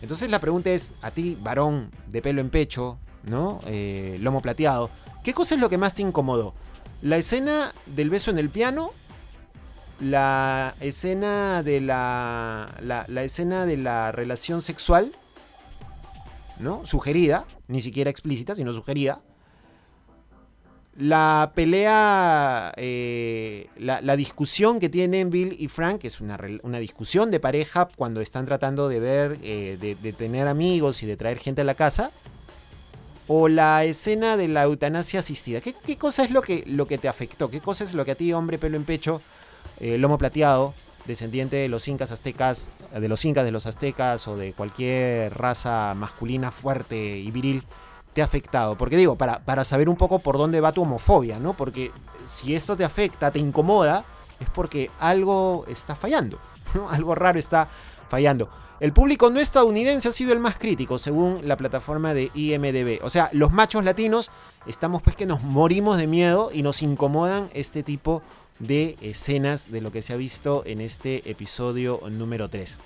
Entonces 0.00 0.30
la 0.30 0.38
pregunta 0.38 0.70
es, 0.70 0.94
a 1.02 1.10
ti, 1.10 1.36
varón 1.38 1.90
de 2.06 2.22
pelo 2.22 2.40
en 2.40 2.48
pecho, 2.48 2.96
¿no? 3.24 3.60
Eh, 3.66 4.16
lomo 4.22 4.40
plateado, 4.40 4.88
¿qué 5.22 5.34
cosa 5.34 5.56
es 5.56 5.60
lo 5.60 5.68
que 5.68 5.76
más 5.76 5.92
te 5.92 6.00
incomodó? 6.00 6.54
¿La 7.02 7.18
escena 7.18 7.74
del 7.84 8.08
beso 8.08 8.30
en 8.30 8.38
el 8.38 8.48
piano? 8.48 8.92
¿La 10.00 10.74
escena 10.80 11.62
de 11.62 11.80
la, 11.80 12.74
la 12.80 13.24
escena 13.24 13.66
de 13.66 13.76
la 13.76 14.12
relación 14.12 14.62
sexual? 14.62 15.12
¿no? 16.60 16.84
Sugerida, 16.84 17.46
ni 17.68 17.82
siquiera 17.82 18.10
explícita, 18.10 18.54
sino 18.54 18.72
sugerida. 18.72 19.20
La 20.96 21.52
pelea, 21.54 22.72
eh, 22.76 23.68
la, 23.76 24.16
discusión 24.16 24.80
que 24.80 24.88
tienen 24.88 25.30
Bill 25.30 25.54
y 25.56 25.68
Frank, 25.68 26.00
que 26.00 26.08
es 26.08 26.20
una, 26.20 26.36
discusión 26.80 27.30
de 27.30 27.38
pareja 27.38 27.88
cuando 27.96 28.20
están 28.20 28.46
tratando 28.46 28.88
de 28.88 28.98
ver, 28.98 29.38
eh, 29.42 29.78
de, 29.80 30.12
tener 30.12 30.48
amigos 30.48 31.04
y 31.04 31.06
de 31.06 31.16
traer 31.16 31.38
gente 31.38 31.60
a 31.60 31.64
la 31.64 31.74
casa. 31.74 32.10
O 33.30 33.46
la 33.46 33.84
escena 33.84 34.38
de 34.38 34.48
la 34.48 34.62
eutanasia 34.62 35.20
asistida. 35.20 35.60
¿Qué, 35.60 35.98
cosa 35.98 36.24
es 36.24 36.30
lo 36.30 36.40
que, 36.40 36.64
lo 36.66 36.86
que 36.86 36.96
te 36.96 37.08
afectó? 37.08 37.50
¿Qué 37.50 37.60
cosa 37.60 37.84
es 37.84 37.92
lo 37.92 38.04
que 38.04 38.12
a 38.12 38.14
ti, 38.14 38.32
hombre, 38.32 38.56
pelo 38.58 38.78
en 38.78 38.84
pecho, 38.84 39.20
eh, 39.80 39.98
lomo 39.98 40.18
plateado, 40.18 40.74
descendiente 41.06 41.56
de 41.56 41.68
los 41.68 41.88
incas 41.88 42.10
aztecas, 42.10 42.70
de 42.92 43.08
los 43.08 43.24
incas 43.24 43.44
de 43.44 43.50
los 43.50 43.66
aztecas 43.66 44.28
o 44.28 44.36
de 44.36 44.52
cualquier 44.52 45.36
raza 45.36 45.94
masculina 45.94 46.50
fuerte 46.50 47.18
y 47.18 47.30
viril, 47.30 47.64
te 48.12 48.22
ha 48.22 48.24
afectado? 48.24 48.76
Porque 48.76 48.96
digo, 48.96 49.16
para, 49.16 49.40
para 49.40 49.64
saber 49.64 49.88
un 49.88 49.96
poco 49.96 50.18
por 50.18 50.38
dónde 50.38 50.60
va 50.60 50.72
tu 50.72 50.82
homofobia, 50.82 51.38
¿no? 51.38 51.54
Porque 51.54 51.92
si 52.26 52.54
esto 52.54 52.76
te 52.76 52.84
afecta, 52.84 53.30
te 53.30 53.38
incomoda, 53.38 54.04
es 54.38 54.48
porque 54.50 54.90
algo 55.00 55.64
está 55.68 55.96
fallando, 55.96 56.38
algo 56.90 57.14
raro 57.14 57.38
está 57.38 57.68
fallando. 58.08 58.48
El 58.80 58.92
público 58.92 59.28
no 59.28 59.40
estadounidense 59.40 60.08
ha 60.08 60.12
sido 60.12 60.32
el 60.32 60.38
más 60.38 60.56
crítico, 60.56 61.00
según 61.00 61.40
la 61.48 61.56
plataforma 61.56 62.14
de 62.14 62.30
IMDB. 62.34 63.00
O 63.02 63.10
sea, 63.10 63.28
los 63.32 63.52
machos 63.52 63.82
latinos 63.82 64.30
estamos 64.66 65.02
pues 65.02 65.16
que 65.16 65.26
nos 65.26 65.42
morimos 65.42 65.98
de 65.98 66.06
miedo 66.06 66.50
y 66.52 66.62
nos 66.62 66.82
incomodan 66.82 67.50
este 67.54 67.82
tipo 67.82 68.22
de 68.58 68.96
escenas 69.00 69.70
de 69.70 69.80
lo 69.80 69.92
que 69.92 70.02
se 70.02 70.12
ha 70.12 70.16
visto 70.16 70.62
en 70.66 70.80
este 70.80 71.30
episodio 71.30 72.00
número 72.10 72.48
3. 72.48 72.78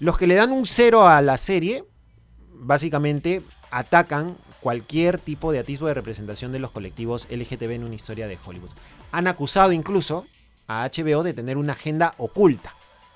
Los 0.00 0.18
que 0.18 0.26
le 0.26 0.34
dan 0.34 0.52
un 0.52 0.66
cero 0.66 1.06
a 1.06 1.22
la 1.22 1.38
serie, 1.38 1.84
básicamente 2.52 3.42
atacan 3.70 4.36
cualquier 4.60 5.18
tipo 5.18 5.52
de 5.52 5.58
atisbo 5.58 5.86
de 5.86 5.94
representación 5.94 6.52
de 6.52 6.58
los 6.58 6.70
colectivos 6.70 7.26
LGTB 7.30 7.70
en 7.72 7.84
una 7.84 7.94
historia 7.94 8.26
de 8.26 8.38
Hollywood. 8.44 8.70
Han 9.12 9.26
acusado 9.26 9.72
incluso 9.72 10.26
a 10.66 10.88
HBO 10.88 11.22
de 11.22 11.34
tener 11.34 11.56
una 11.56 11.72
agenda 11.72 12.14
oculta, 12.18 12.74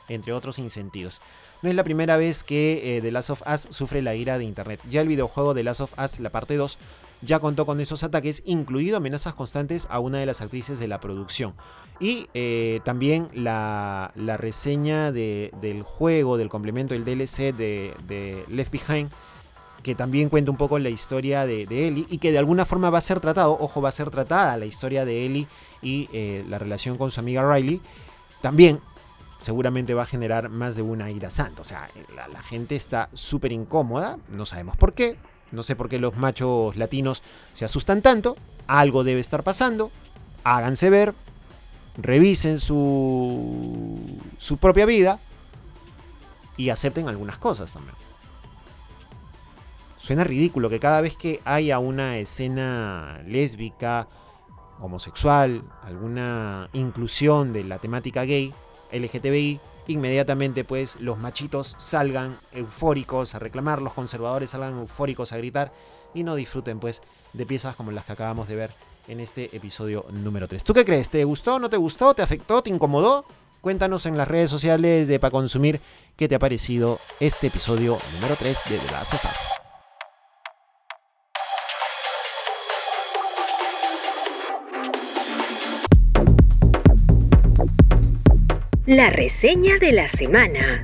entre 0.09 0.33
otros 0.33 0.59
insentidos. 0.59 1.21
No 1.63 1.71
es 1.71 1.75
la 1.75 1.85
primera 1.85 2.17
vez 2.17 2.45
que 2.45 2.97
eh, 2.97 3.01
The 3.01 3.11
Last 3.11 3.31
of 3.31 3.43
Us 3.53 3.69
sufre 3.71 4.01
la 4.01 4.15
ira 4.15 4.39
de 4.39 4.45
Internet. 4.45 4.81
Ya 4.89 5.01
el 5.01 5.09
videojuego 5.09 5.55
The 5.55 5.65
Last 5.65 5.81
of 5.81 5.99
Us, 5.99 6.21
la 6.21 6.31
parte 6.31 6.57
2, 6.57 6.79
ya 7.21 7.41
contó 7.41 7.67
con 7.67 7.81
esos 7.81 8.05
ataques, 8.05 8.43
incluido 8.47 8.97
amenazas 8.97 9.35
constantes 9.35 9.87
a 9.91 9.99
una 9.99 10.19
de 10.19 10.27
las 10.27 10.41
actrices 10.41 10.79
de 10.79 10.89
la 10.89 11.01
producción. 11.01 11.55
Y 12.01 12.29
eh, 12.35 12.81
también 12.85 13.29
la, 13.35 14.13
reseña 14.15 15.11
del 15.11 15.83
juego, 15.83 16.37
del 16.37 16.49
complemento 16.49 16.95
del 16.95 17.05
DLC 17.05 17.55
de, 17.55 18.45
Left 18.49 18.73
Behind, 18.73 19.11
que 19.83 19.95
también 19.95 20.29
cuenta 20.29 20.51
un 20.51 20.57
poco 20.57 20.79
la 20.79 20.91
historia 20.91 21.47
de, 21.47 21.63
Ellie 21.63 22.07
y 22.09 22.19
que 22.19 22.31
de 22.31 22.39
alguna 22.39 22.65
forma 22.65 22.91
va 22.91 22.99
a 22.99 23.03
ser 23.03 23.21
tratado, 23.21 23.57
ojo, 23.59 23.81
va 23.81 23.89
a 23.89 23.93
ser 23.93 24.11
tratada 24.11 24.57
la 24.57 24.67
historia 24.67 25.05
de 25.05 25.27
Ellie 25.27 25.47
y 25.83 26.09
eh, 26.13 26.45
la 26.49 26.59
relación 26.59 26.97
con 26.97 27.11
su 27.11 27.21
amiga 27.21 27.43
Riley. 27.53 27.81
También 28.41 28.81
seguramente 29.41 29.95
va 29.95 30.03
a 30.03 30.07
generar 30.07 30.49
más 30.51 30.77
de 30.77 30.83
una 30.83 31.11
ira 31.11 31.31
santa. 31.31 31.63
O 31.63 31.65
sea, 31.65 31.89
la, 32.15 32.29
la 32.29 32.43
gente 32.43 32.77
está 32.77 33.09
súper 33.15 33.51
incómoda, 33.51 34.19
no 34.29 34.47
sabemos 34.47 34.77
por 34.77 34.95
qué, 34.95 35.17
no 35.53 35.63
sé 35.63 35.77
por 35.77 35.89
qué 35.89 35.99
los 35.99 36.17
machos 36.17 36.77
latinos 36.77 37.23
se 37.55 37.65
asustan 37.65 38.03
tanto. 38.03 38.37
Algo 38.67 39.05
debe 39.05 39.21
estar 39.21 39.43
pasando. 39.43 39.91
Háganse 40.45 40.91
ver. 40.91 41.15
Revisen 41.97 42.59
su, 42.59 43.99
su 44.39 44.59
propia 44.59 44.87
vida. 44.87 45.19
Y 46.57 46.71
acepten 46.71 47.09
algunas 47.09 47.39
cosas 47.39 47.73
también. 47.73 47.95
Suena 49.97 50.25
ridículo 50.25 50.71
que 50.71 50.81
cada 50.81 51.01
vez 51.01 51.17
que 51.17 51.41
haya 51.45 51.79
una 51.79 52.19
escena 52.19 53.21
lésbica, 53.27 54.09
homosexual, 54.81 55.63
alguna 55.83 56.69
inclusión 56.73 57.53
de 57.53 57.65
la 57.65 57.79
temática 57.79 58.23
gay, 58.23 58.55
LGTBI, 58.93 59.61
inmediatamente 59.89 60.65
pues 60.65 60.97
los 61.01 61.19
machitos 61.19 61.75
salgan 61.79 62.39
eufóricos 62.53 63.35
a 63.35 63.41
reclamar, 63.41 63.83
los 63.83 63.95
conservadores 63.95 64.51
salgan 64.51 64.79
eufóricos 64.79 65.33
a 65.33 65.37
gritar 65.37 65.73
y 66.15 66.23
no 66.23 66.37
disfruten 66.37 66.79
pues 66.79 67.03
de 67.33 67.47
piezas 67.47 67.75
como 67.75 67.91
las 67.91 68.05
que 68.05 68.13
acabamos 68.13 68.49
de 68.49 68.55
ver 68.57 68.71
en 69.09 69.21
este 69.21 69.55
episodio 69.57 70.05
número 70.11 70.47
3. 70.47 70.63
¿Tú 70.63 70.75
qué 70.75 70.85
crees? 70.85 71.09
¿Te 71.09 71.25
gustó? 71.25 71.59
¿No 71.59 71.69
te 71.69 71.77
gustó? 71.77 72.15
¿Te 72.15 72.23
afectó? 72.23 72.63
¿Te 72.63 72.71
incomodó? 72.71 73.25
Cuéntanos 73.61 74.07
en 74.07 74.17
las 74.17 74.29
redes 74.29 74.51
sociales 74.51 75.09
de 75.09 75.19
Pa 75.19 75.31
Consumir 75.31 75.81
qué 76.17 76.29
te 76.29 76.35
ha 76.35 76.39
parecido 76.39 77.01
este 77.19 77.49
episodio 77.49 77.99
número 78.15 78.37
3 78.37 78.59
de 78.69 78.79
The 78.79 78.93
Last 78.93 79.15
of 79.15 79.25
Us. 79.25 79.68
La 88.89 89.11
reseña 89.11 89.77
de 89.77 89.93
la 89.93 90.09
semana. 90.09 90.81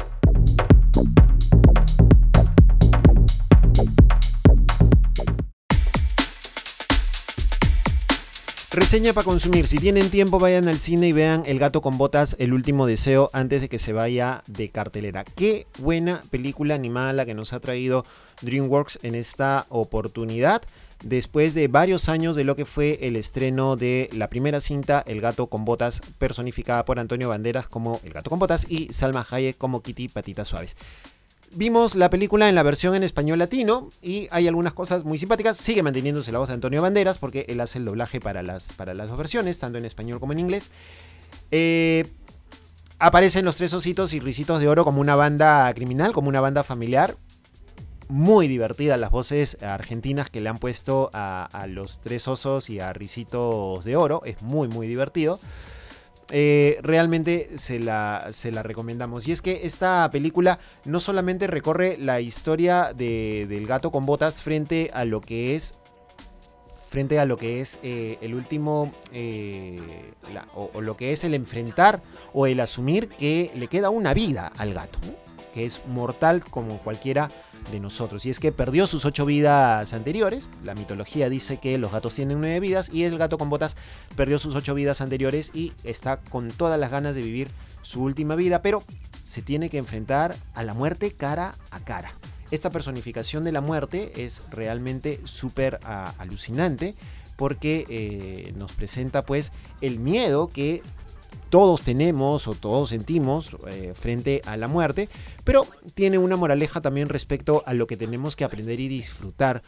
Reseña 8.70 9.14
para 9.14 9.24
consumir. 9.24 9.66
Si 9.68 9.78
tienen 9.78 10.10
tiempo, 10.10 10.38
vayan 10.38 10.68
al 10.68 10.80
cine 10.80 11.08
y 11.08 11.12
vean 11.12 11.44
El 11.46 11.58
gato 11.58 11.80
con 11.80 11.96
botas, 11.96 12.36
el 12.38 12.52
último 12.52 12.84
deseo, 12.84 13.30
antes 13.32 13.62
de 13.62 13.70
que 13.70 13.78
se 13.78 13.94
vaya 13.94 14.42
de 14.48 14.68
cartelera. 14.68 15.24
Qué 15.24 15.66
buena 15.78 16.20
película 16.30 16.74
animada 16.74 17.14
la 17.14 17.24
que 17.24 17.32
nos 17.32 17.54
ha 17.54 17.60
traído 17.60 18.04
DreamWorks 18.42 18.98
en 19.02 19.14
esta 19.14 19.64
oportunidad 19.70 20.60
después 21.02 21.54
de 21.54 21.68
varios 21.68 22.08
años 22.08 22.36
de 22.36 22.44
lo 22.44 22.56
que 22.56 22.64
fue 22.64 22.98
el 23.02 23.16
estreno 23.16 23.76
de 23.76 24.08
la 24.12 24.28
primera 24.28 24.60
cinta, 24.60 25.02
El 25.06 25.20
gato 25.20 25.46
con 25.48 25.64
botas, 25.64 26.00
personificada 26.18 26.84
por 26.84 26.98
Antonio 26.98 27.28
Banderas 27.28 27.68
como 27.68 28.00
El 28.04 28.12
gato 28.12 28.30
con 28.30 28.38
botas 28.38 28.66
y 28.68 28.92
Salma 28.92 29.26
Hayek 29.28 29.58
como 29.58 29.82
Kitty 29.82 30.08
Patitas 30.08 30.48
Suaves. 30.48 30.76
vimos 31.56 31.94
la 31.94 32.10
película 32.10 32.48
en 32.48 32.54
la 32.54 32.62
versión 32.62 32.94
en 32.94 33.02
español 33.02 33.38
latino 33.38 33.88
y 34.02 34.28
hay 34.30 34.48
algunas 34.48 34.72
cosas 34.72 35.04
muy 35.04 35.18
simpáticas. 35.18 35.56
Sigue 35.56 35.82
manteniéndose 35.82 36.32
la 36.32 36.38
voz 36.38 36.48
de 36.48 36.54
Antonio 36.54 36.82
Banderas 36.82 37.18
porque 37.18 37.46
él 37.48 37.60
hace 37.60 37.78
el 37.78 37.84
doblaje 37.84 38.20
para 38.20 38.42
las, 38.42 38.72
para 38.72 38.94
las 38.94 39.08
dos 39.08 39.18
versiones, 39.18 39.58
tanto 39.58 39.78
en 39.78 39.84
español 39.84 40.20
como 40.20 40.32
en 40.32 40.40
inglés. 40.40 40.70
Eh, 41.50 42.06
aparecen 42.98 43.44
los 43.44 43.56
tres 43.56 43.72
ositos 43.72 44.14
y 44.14 44.20
risitos 44.20 44.60
de 44.60 44.68
oro 44.68 44.84
como 44.84 45.00
una 45.00 45.14
banda 45.14 45.72
criminal, 45.74 46.12
como 46.12 46.28
una 46.28 46.40
banda 46.40 46.64
familiar. 46.64 47.16
Muy 48.14 48.46
divertidas 48.46 49.00
las 49.00 49.10
voces 49.10 49.60
argentinas 49.60 50.30
que 50.30 50.40
le 50.40 50.48
han 50.48 50.58
puesto 50.58 51.10
a, 51.12 51.66
los 51.68 51.98
tres 52.00 52.28
osos 52.28 52.70
y 52.70 52.78
a 52.78 52.92
risitos 52.92 53.84
de 53.84 53.96
oro. 53.96 54.22
Es 54.24 54.40
muy, 54.40 54.68
muy 54.68 54.86
divertido. 54.86 55.40
Eh, 56.30 56.78
realmente 56.80 57.50
se 57.56 57.80
la, 57.80 58.28
se 58.30 58.52
la 58.52 58.62
recomendamos. 58.62 59.26
Y 59.26 59.32
es 59.32 59.42
que 59.42 59.62
esta 59.66 60.08
película 60.12 60.60
no 60.84 61.00
solamente 61.00 61.48
recorre 61.48 61.96
la 61.98 62.20
historia 62.20 62.92
de- 62.94 63.46
del 63.48 63.66
gato 63.66 63.90
con 63.90 64.06
botas 64.06 64.42
frente 64.42 64.92
a 64.94 65.04
lo 65.04 65.20
que 65.20 65.56
es 65.56 65.74
frente 66.90 67.18
a 67.18 67.24
lo 67.24 67.36
que 67.36 67.60
es 67.60 67.80
eh, 67.82 68.18
el 68.20 68.36
último 68.36 68.92
eh, 69.12 70.12
o, 70.54 70.80
lo 70.80 70.96
que 70.96 71.10
es 71.10 71.24
el 71.24 71.34
enfrentar 71.34 72.00
o 72.32 72.46
el 72.46 72.60
asumir 72.60 73.08
que 73.08 73.50
le 73.56 73.66
queda 73.66 73.90
una 73.90 74.14
vida 74.14 74.52
al 74.56 74.72
gato. 74.72 75.00
Que 75.54 75.64
es 75.64 75.80
mortal 75.86 76.44
como 76.44 76.78
cualquiera 76.78 77.30
de 77.70 77.80
nosotros 77.80 78.26
y 78.26 78.30
es 78.30 78.40
que 78.40 78.52
perdió 78.52 78.86
sus 78.86 79.04
ocho 79.04 79.24
vidas 79.24 79.92
anteriores 79.92 80.48
la 80.64 80.74
mitología 80.74 81.30
dice 81.30 81.58
que 81.58 81.78
los 81.78 81.92
gatos 81.92 82.14
tienen 82.14 82.40
nueve 82.40 82.60
vidas 82.60 82.90
y 82.92 83.04
el 83.04 83.16
gato 83.16 83.38
con 83.38 83.48
botas 83.48 83.76
perdió 84.16 84.38
sus 84.38 84.56
ocho 84.56 84.74
vidas 84.74 85.00
anteriores 85.00 85.50
y 85.54 85.72
está 85.84 86.16
con 86.18 86.50
todas 86.50 86.78
las 86.78 86.90
ganas 86.90 87.14
de 87.14 87.22
vivir 87.22 87.48
su 87.84 88.02
última 88.02 88.34
vida, 88.34 88.62
pero 88.62 88.82
se 89.22 89.42
tiene 89.42 89.70
que 89.70 89.78
enfrentar 89.78 90.36
a 90.54 90.62
la 90.64 90.74
muerte 90.74 91.12
cara 91.12 91.54
a 91.70 91.80
cara. 91.80 92.14
Esta 92.50 92.70
personificación 92.70 93.44
de 93.44 93.52
la 93.52 93.60
muerte 93.60 94.24
es 94.24 94.42
realmente 94.50 95.20
súper 95.24 95.80
ah, 95.84 96.14
alucinante 96.18 96.94
porque 97.36 97.84
eh, 97.88 98.52
nos 98.56 98.72
presenta 98.72 99.22
pues 99.22 99.52
el 99.80 99.98
miedo 99.98 100.48
que 100.48 100.82
todos 101.50 101.82
tenemos 101.82 102.48
o 102.48 102.54
todos 102.54 102.90
sentimos 102.90 103.56
eh, 103.68 103.92
frente 103.94 104.42
a 104.46 104.56
la 104.56 104.68
muerte, 104.68 105.08
pero 105.44 105.66
tiene 105.94 106.18
una 106.18 106.36
moraleja 106.36 106.80
también 106.80 107.08
respecto 107.08 107.62
a 107.66 107.74
lo 107.74 107.86
que 107.86 107.96
tenemos 107.96 108.36
que 108.36 108.44
aprender 108.44 108.80
y 108.80 108.88
disfrutar 108.88 109.62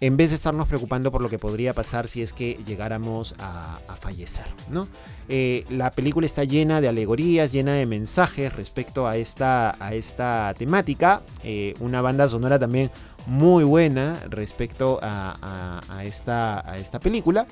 en 0.00 0.16
vez 0.16 0.30
de 0.30 0.36
estarnos 0.36 0.68
preocupando 0.68 1.10
por 1.10 1.22
lo 1.22 1.30
que 1.30 1.38
podría 1.38 1.72
pasar 1.72 2.08
si 2.08 2.20
es 2.22 2.32
que 2.32 2.60
llegáramos 2.66 3.34
a, 3.38 3.78
fallecer. 4.00 4.44
¿no? 4.68 4.86
Eh, 5.28 5.64
la 5.70 5.90
película 5.90 6.26
está 6.26 6.44
llena 6.44 6.80
de 6.80 6.88
alegorías, 6.88 7.52
llena 7.52 7.72
de 7.72 7.86
mensajes 7.86 8.52
respecto 8.54 9.06
a 9.06 9.16
esta, 9.16 9.74
a 9.82 9.94
esta 9.94 10.52
temática. 10.58 11.22
Eh, 11.42 11.74
una 11.80 12.02
banda 12.02 12.28
sonora 12.28 12.58
también 12.58 12.90
muy 13.26 13.64
buena 13.64 14.20
respecto 14.28 14.98
a 15.00 16.02
esta, 16.04 16.68
a 16.70 16.76
esta 16.76 17.00
película. 17.00 17.46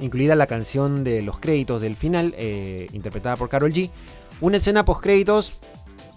Incluida 0.00 0.34
la 0.34 0.46
canción 0.46 1.04
de 1.04 1.22
los 1.22 1.38
créditos 1.38 1.80
del 1.80 1.96
final, 1.96 2.34
eh, 2.36 2.88
interpretada 2.92 3.36
por 3.36 3.48
Carol 3.48 3.72
G. 3.72 3.90
Una 4.40 4.56
escena 4.56 4.84
post 4.84 5.02
créditos 5.02 5.52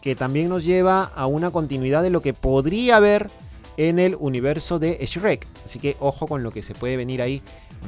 que 0.02 0.16
también 0.16 0.50
nos 0.50 0.64
lleva 0.64 1.04
a 1.04 1.28
una 1.28 1.52
continuidad 1.52 2.04
de 2.04 2.10
lo 2.10 2.22
que 2.22 2.34
podría 2.34 2.98
haber 2.98 3.30
en 3.78 4.00
el 4.00 4.16
universo 4.20 4.80
de 4.80 4.98
Shrek. 5.06 5.48
Así 5.66 5.80
que 5.80 5.98
ojo 6.00 6.28
con 6.28 6.44
lo 6.44 6.52
que 6.52 6.62
se 6.62 6.76
puede 6.76 6.98
venir 6.98 7.22
ahí 7.22 7.42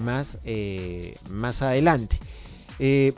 más, 0.04 0.40
eh, 0.44 1.16
más 1.30 1.62
adelante. 1.62 2.18
Eh, 2.80 3.14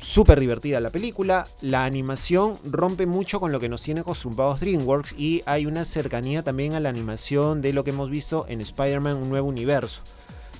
Súper 0.00 0.40
divertida 0.40 0.80
la 0.80 0.88
película, 0.88 1.46
la 1.60 1.84
animación 1.84 2.56
rompe 2.64 3.04
mucho 3.04 3.38
con 3.38 3.52
lo 3.52 3.60
que 3.60 3.68
nos 3.68 3.82
tiene 3.82 4.00
acostumbrados 4.00 4.58
DreamWorks 4.60 5.12
y 5.18 5.42
hay 5.44 5.66
una 5.66 5.84
cercanía 5.84 6.42
también 6.42 6.72
a 6.72 6.80
la 6.80 6.88
animación 6.88 7.60
de 7.60 7.74
lo 7.74 7.84
que 7.84 7.90
hemos 7.90 8.08
visto 8.08 8.46
en 8.48 8.62
Spider-Man 8.62 9.18
Un 9.18 9.28
Nuevo 9.28 9.46
Universo 9.46 10.00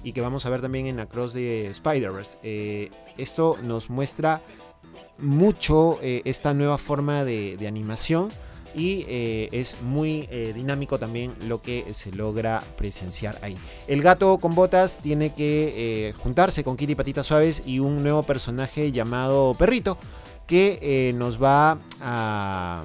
y 0.03 0.13
que 0.13 0.21
vamos 0.21 0.47
a 0.47 0.51
ver 0.51 0.61
también 0.61 0.87
en 0.87 1.01
Across 1.01 1.35
the 1.35 1.67
Spider-Verse. 1.69 2.39
Eh, 2.43 2.91
esto 3.19 3.57
nos 3.63 3.91
muestra 3.91 4.41
mucho 5.19 5.99
eh, 6.03 6.23
esta 6.25 6.55
nueva 6.55 6.79
forma 6.79 7.25
de, 7.25 7.57
animación 7.67 8.31
y 8.75 9.05
eh, 9.09 9.49
es 9.53 9.77
muy 9.83 10.27
dinámico 10.55 10.99
también 10.99 11.33
lo 11.49 11.61
que 11.61 11.93
se 11.93 12.13
logra 12.13 12.63
presenciar 12.77 13.39
ahí. 13.43 13.57
El 13.89 14.01
gato 14.01 14.39
con 14.39 14.55
botas 14.55 14.99
tiene 14.99 15.35
que 15.35 16.15
juntarse 16.23 16.65
con 16.65 16.77
Kitty 16.77 16.95
Patitas 16.95 17.27
Suaves 17.27 17.63
y 17.67 17.81
un 17.81 18.03
nuevo 18.03 18.23
personaje 18.23 18.93
llamado 18.93 19.55
Perrito 19.55 19.99
que 20.47 21.13
nos 21.17 21.43
va 21.43 21.79
a, 22.01 22.83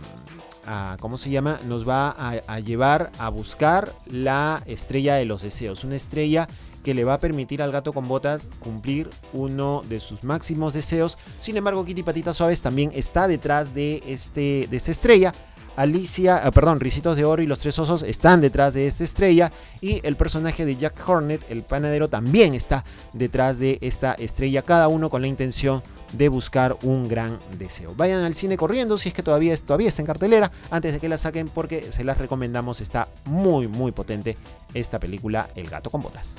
a- 0.66 0.98
¿cómo 1.00 1.18
se 1.18 1.30
llama? 1.30 1.60
Nos 1.68 1.88
va 1.88 2.16
a 2.48 2.60
llevar 2.60 3.12
a 3.20 3.30
buscar 3.30 3.94
la 4.08 4.64
estrella 4.66 5.16
de 5.16 5.26
los 5.26 5.44
deseos, 5.44 5.84
una 5.84 5.96
estrella 5.96 6.48
que 6.86 6.94
le 6.94 7.04
va 7.04 7.16
a 7.16 7.20
permitir 7.20 7.64
al 7.64 7.72
gato 7.72 7.94
con 7.94 8.08
botas 8.08 8.48
cumplir 8.60 9.10
uno 9.34 9.82
de 9.90 10.00
sus 10.00 10.24
máximos 10.24 10.76
deseos. 10.76 11.18
Sin 11.40 11.58
embargo, 11.58 11.84
Kitty 11.84 12.04
Patitas 12.04 12.36
Suaves 12.36 12.62
también 12.62 12.92
está 12.94 13.28
detrás 13.28 13.74
de, 13.74 14.04
este, 14.06 14.68
de 14.70 14.78
esta 14.78 14.92
estrella. 14.92 15.34
Alicia, 15.76 16.40
ah, 16.46 16.52
perdón, 16.52 16.80
Ricitos 16.80 17.18
de 17.18 17.26
Oro 17.26 17.42
y 17.42 17.48
los 17.48 17.58
Tres 17.58 17.80
Osos 17.80 18.04
están 18.04 18.40
detrás 18.40 18.76
de 18.76 18.86
esta 18.86 19.04
estrella 19.04 19.52
y 19.82 20.00
el 20.06 20.16
personaje 20.16 20.64
de 20.64 20.76
Jack 20.76 21.10
Hornet, 21.10 21.42
el 21.50 21.64
panadero, 21.64 22.08
también 22.08 22.54
está 22.54 22.86
detrás 23.14 23.58
de 23.58 23.80
esta 23.82 24.14
estrella, 24.14 24.62
cada 24.62 24.88
uno 24.88 25.10
con 25.10 25.24
la 25.24 25.28
intención 25.28 25.82
de 26.14 26.30
buscar 26.30 26.78
un 26.84 27.08
gran 27.08 27.40
deseo. 27.58 27.96
Vayan 27.98 28.24
al 28.24 28.36
cine 28.36 28.58
corriendo 28.58 29.00
si 29.00 29.10
es 29.10 29.16
que 29.16 29.24
todavía, 29.24 29.58
todavía 29.58 29.88
está 29.88 30.04
en 30.04 30.06
cartelera 30.06 30.52
antes 30.70 30.94
de 30.94 31.00
que 31.00 31.10
la 31.10 31.18
saquen 31.18 31.50
porque 31.50 31.92
se 31.92 32.04
las 32.04 32.20
recomendamos, 32.20 32.80
está 32.80 33.08
muy 33.26 33.68
muy 33.68 33.92
potente 33.92 34.38
esta 34.76 35.00
película 35.00 35.50
El 35.56 35.68
gato 35.68 35.90
con 35.90 36.04
botas. 36.04 36.36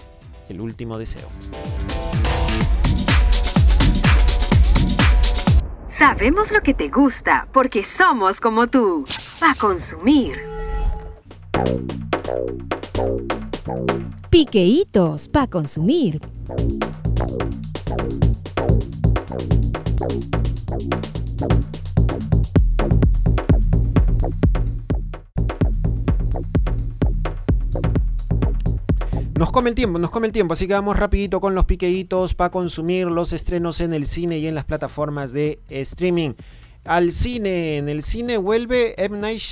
El 0.49 0.61
último 0.61 0.99
deseo. 0.99 1.29
Sabemos 5.89 6.53
lo 6.53 6.61
que 6.63 6.75
te 6.75 6.89
gusta 6.89 7.49
porque 7.53 7.83
somos 7.83 8.41
como 8.41 8.67
tú. 8.67 9.05
A 9.43 9.55
consumir. 9.55 10.43
Piqueitos 14.31 15.29
para 15.29 15.47
consumir. 15.47 16.21
Nos 29.37 29.51
come 29.51 29.69
el 29.69 29.75
tiempo, 29.75 29.99
nos 29.99 30.11
come 30.11 30.29
el 30.29 30.33
tiempo, 30.33 30.55
así 30.55 30.67
que 30.67 30.73
vamos 30.73 30.97
rapidito 30.97 31.43
con 31.43 31.55
los 31.55 31.67
piqueitos 31.67 32.35
para 32.35 32.51
consumir 32.51 33.09
los 33.09 33.35
estrenos 33.35 33.83
en 33.83 33.93
el 33.93 34.07
cine 34.07 34.39
y 34.39 34.47
en 34.47 34.55
las 34.55 34.65
plataformas 34.65 35.35
de 35.35 35.61
streaming. 35.69 36.33
Al 36.85 37.13
cine, 37.13 37.77
en 37.77 37.91
el 37.91 38.03
cine 38.03 38.39
vuelve 38.39 38.95
M. 38.97 39.19
Night 39.19 39.43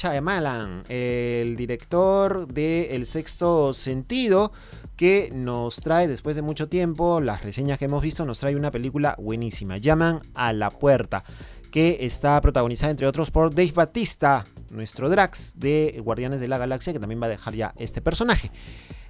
el 0.89 1.57
director 1.57 2.49
de 2.49 2.97
El 2.97 3.05
Sexto 3.05 3.75
Sentido, 3.75 4.53
que 4.97 5.31
nos 5.35 5.77
trae 5.77 6.09
después 6.09 6.35
de 6.35 6.41
mucho 6.41 6.67
tiempo, 6.71 7.21
las 7.21 7.43
reseñas 7.43 7.79
que 7.79 7.85
hemos 7.85 8.03
visto, 8.03 8.25
nos 8.25 8.41
trae 8.41 8.57
una 8.57 8.71
película 8.71 9.15
buenísima, 9.19 9.77
Llaman 9.77 10.23
a 10.33 10.55
la 10.55 10.71
Puerta, 10.71 11.25
que 11.71 11.99
está 12.01 12.41
protagonizada 12.41 12.91
entre 12.91 13.07
otros 13.07 13.31
por 13.31 13.55
Dave 13.55 13.73
Batista, 13.75 14.47
nuestro 14.71 15.11
Drax 15.11 15.59
de 15.59 16.01
Guardianes 16.03 16.41
de 16.41 16.49
la 16.49 16.57
Galaxia, 16.57 16.95
que 16.95 17.01
también 17.01 17.21
va 17.21 17.27
a 17.27 17.31
dejar 17.31 17.55
ya 17.55 17.75
este 17.77 18.01
personaje. 18.01 18.51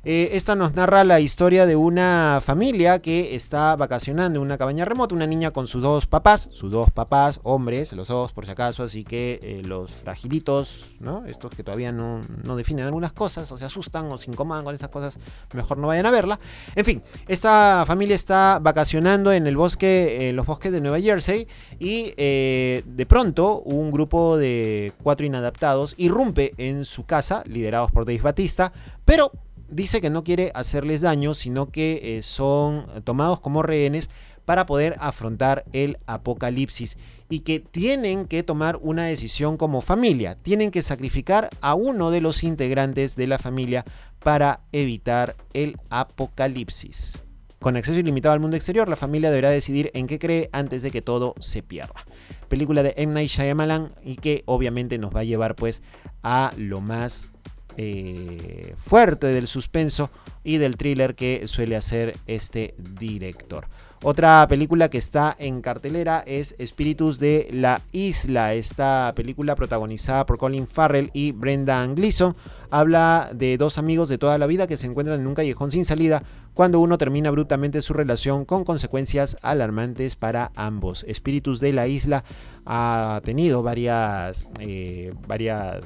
Eh, 0.07 0.37
esta 0.37 0.55
nos 0.55 0.75
narra 0.75 1.03
la 1.03 1.19
historia 1.21 1.65
de 1.65 1.77
una 1.77 2.43
familia 2.43 2.99
que 2.99 3.35
está 3.35 3.75
vacacionando 3.75 4.39
en 4.39 4.43
una 4.45 4.59
cabaña 4.59 4.85
remota, 4.85 5.15
una 5.15 5.27
niña 5.27 5.51
con 5.51 5.67
sus 5.67 5.81
dos 5.83 6.07
papás, 6.07 6.51
sus 6.53 6.71
dos 6.71 6.91
papás, 6.91 7.41
hombres, 7.43 7.91
los 7.95 8.09
dos 8.09 8.33
por 8.33 8.45
si 8.45 8.53
acaso, 8.53 8.83
así 8.83 9.03
que 9.03 9.41
eh, 9.43 9.63
los 9.65 9.91
fragilitos, 9.91 10.85
¿no? 11.01 11.25
Estos 11.25 11.53
que 11.53 11.65
todavía 11.65 11.91
no, 11.91 12.21
no 12.43 12.55
definen 12.55 12.85
algunas 12.85 13.15
cosas, 13.15 13.51
o 13.51 13.57
se 13.57 13.65
asustan 13.65 14.13
o 14.13 14.19
se 14.19 14.31
incomodan 14.31 14.63
con 14.63 14.75
estas 14.75 14.91
cosas, 14.91 15.19
mejor 15.55 15.79
no 15.79 15.87
vayan 15.87 16.05
a 16.05 16.11
verla. 16.11 16.39
En 16.75 16.85
fin, 16.85 17.03
esta 17.27 17.85
familia 17.87 18.15
está 18.15 18.59
vacacionando 18.61 19.33
en 19.33 19.47
el 19.47 19.57
bosque, 19.57 20.29
en 20.29 20.37
los 20.37 20.45
bosques 20.45 20.71
de 20.71 20.83
Nueva 20.83 21.01
Jersey, 21.01 21.49
y 21.79 22.13
eh, 22.19 22.83
de 22.85 23.07
pronto 23.07 23.61
un 23.61 23.91
grupo 23.91 24.37
de 24.37 24.93
cuatro 25.03 25.25
inadaptados 25.25 25.95
irrumpe 25.97 26.53
en 26.59 26.85
su 26.85 27.07
casa, 27.07 27.43
liderados 27.47 27.91
por 27.91 28.05
Dave 28.05 28.21
Batista, 28.21 28.71
pero 29.07 29.33
dice 29.75 30.01
que 30.01 30.11
no 30.11 30.25
quiere 30.25 30.53
hacerles 30.55 31.01
daño, 31.01 31.35
sino 31.35 31.71
que 31.71 32.19
eh, 32.19 32.23
son 32.23 32.87
tomados 33.05 33.41
como 33.41 33.63
rehenes 33.63 34.09
para 34.45 34.67
poder 34.67 34.97
afrontar 35.01 35.65
el 35.73 35.99
apocalipsis 36.07 36.97
y 37.29 37.41
que 37.41 37.59
tienen 37.61 38.27
que 38.27 38.43
tomar 38.43 38.79
una 38.81 39.05
decisión 39.05 39.57
como 39.57 39.81
familia, 39.81 40.37
tienen 40.37 40.71
que 40.71 40.83
sacrificar 40.83 41.49
a 41.61 41.75
uno 41.75 42.11
de 42.11 42.21
los 42.21 42.45
integrantes 42.45 43.17
de 43.17 43.27
la 43.27 43.39
familia 43.39 43.85
para 44.23 44.61
evitar 44.73 45.37
el 45.53 45.79
apocalipsis. 45.91 47.25
Con 47.61 47.77
acceso 47.77 47.99
ilimitado 47.99 48.35
al 48.35 48.41
mundo 48.41 48.57
exterior, 48.57 48.89
la 48.91 48.97
familia 48.97 49.31
deberá 49.31 49.49
decidir 49.49 49.91
en 49.95 50.07
qué 50.07 50.19
cree 50.19 50.51
antes 50.53 50.83
de 50.83 50.91
que 50.91 51.01
todo 51.01 51.35
se 51.41 51.63
pierda. 51.63 52.05
Película 52.49 52.83
de 52.83 52.93
M. 52.99 53.15
Night 53.15 53.31
Shyamalan 53.31 53.95
y 54.05 54.17
que 54.17 54.43
obviamente 54.45 54.99
nos 54.99 55.15
va 55.15 55.21
a 55.21 55.25
llevar 55.25 55.57
pues 55.57 55.83
a 56.23 56.53
lo 56.59 56.83
más 56.83 57.31
eh, 57.77 58.75
fuerte 58.77 59.27
del 59.29 59.47
suspenso 59.47 60.11
y 60.43 60.59
del 60.59 60.77
thriller 60.77 61.15
que 61.15 61.47
suele 61.49 61.77
hacer 61.77 62.17
este 62.27 62.75
director. 62.79 63.67
Otra 64.07 64.47
película 64.49 64.91
que 64.91 64.99
está 64.99 65.35
en 65.39 65.63
cartelera 65.63 66.23
es 66.27 66.55
Espíritus 66.59 67.19
de 67.19 67.49
la 67.51 67.81
Isla. 67.91 68.53
Esta 68.53 69.11
película 69.17 69.57
protagonizada 69.57 70.27
por 70.27 70.37
Colin 70.37 70.67
Farrell 70.67 71.11
y 71.15 71.33
Brenda 71.33 71.87
Gleeson 71.87 72.37
habla 72.71 73.31
de 73.33 73.57
dos 73.57 73.79
amigos 73.79 74.11
de 74.11 74.19
toda 74.19 74.37
la 74.37 74.47
vida 74.47 74.67
que 74.67 74.77
se 74.77 74.87
encuentran 74.87 75.21
en 75.21 75.27
un 75.27 75.35
callejón 75.35 75.73
sin 75.73 75.87
salida 75.87 76.23
cuando 76.53 76.81
uno 76.81 76.99
termina 76.99 77.31
abruptamente 77.31 77.81
su 77.81 77.95
relación 77.95 78.45
con 78.45 78.65
consecuencias 78.65 79.39
alarmantes 79.41 80.17
para 80.17 80.53
ambos. 80.55 81.05
Espíritus 81.09 81.59
de 81.59 81.73
la 81.73 81.87
Isla 81.87 82.25
ha 82.67 83.23
tenido 83.25 83.63
varias, 83.63 84.47
eh, 84.61 85.15
varias 85.27 85.83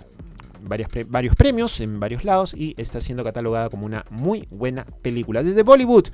varios 0.61 1.35
premios 1.37 1.81
en 1.81 2.01
varios 2.01 2.25
lados 2.25 2.55
y 2.55 2.75
está 2.77 3.01
siendo 3.01 3.25
catalogada 3.25 3.71
como 3.71 3.87
una 3.87 4.05
muy 4.11 4.47
buena 4.51 4.85
película. 5.03 5.43
Desde 5.43 5.63
Bollywood 5.63 6.09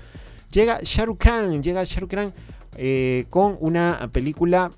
llega 0.51 0.81
Shahrukh 0.83 1.25
llega 1.61 1.85
Shahrukh 1.85 2.33
eh, 2.77 3.27
con 3.31 3.57
una 3.61 4.09
película, 4.13 4.71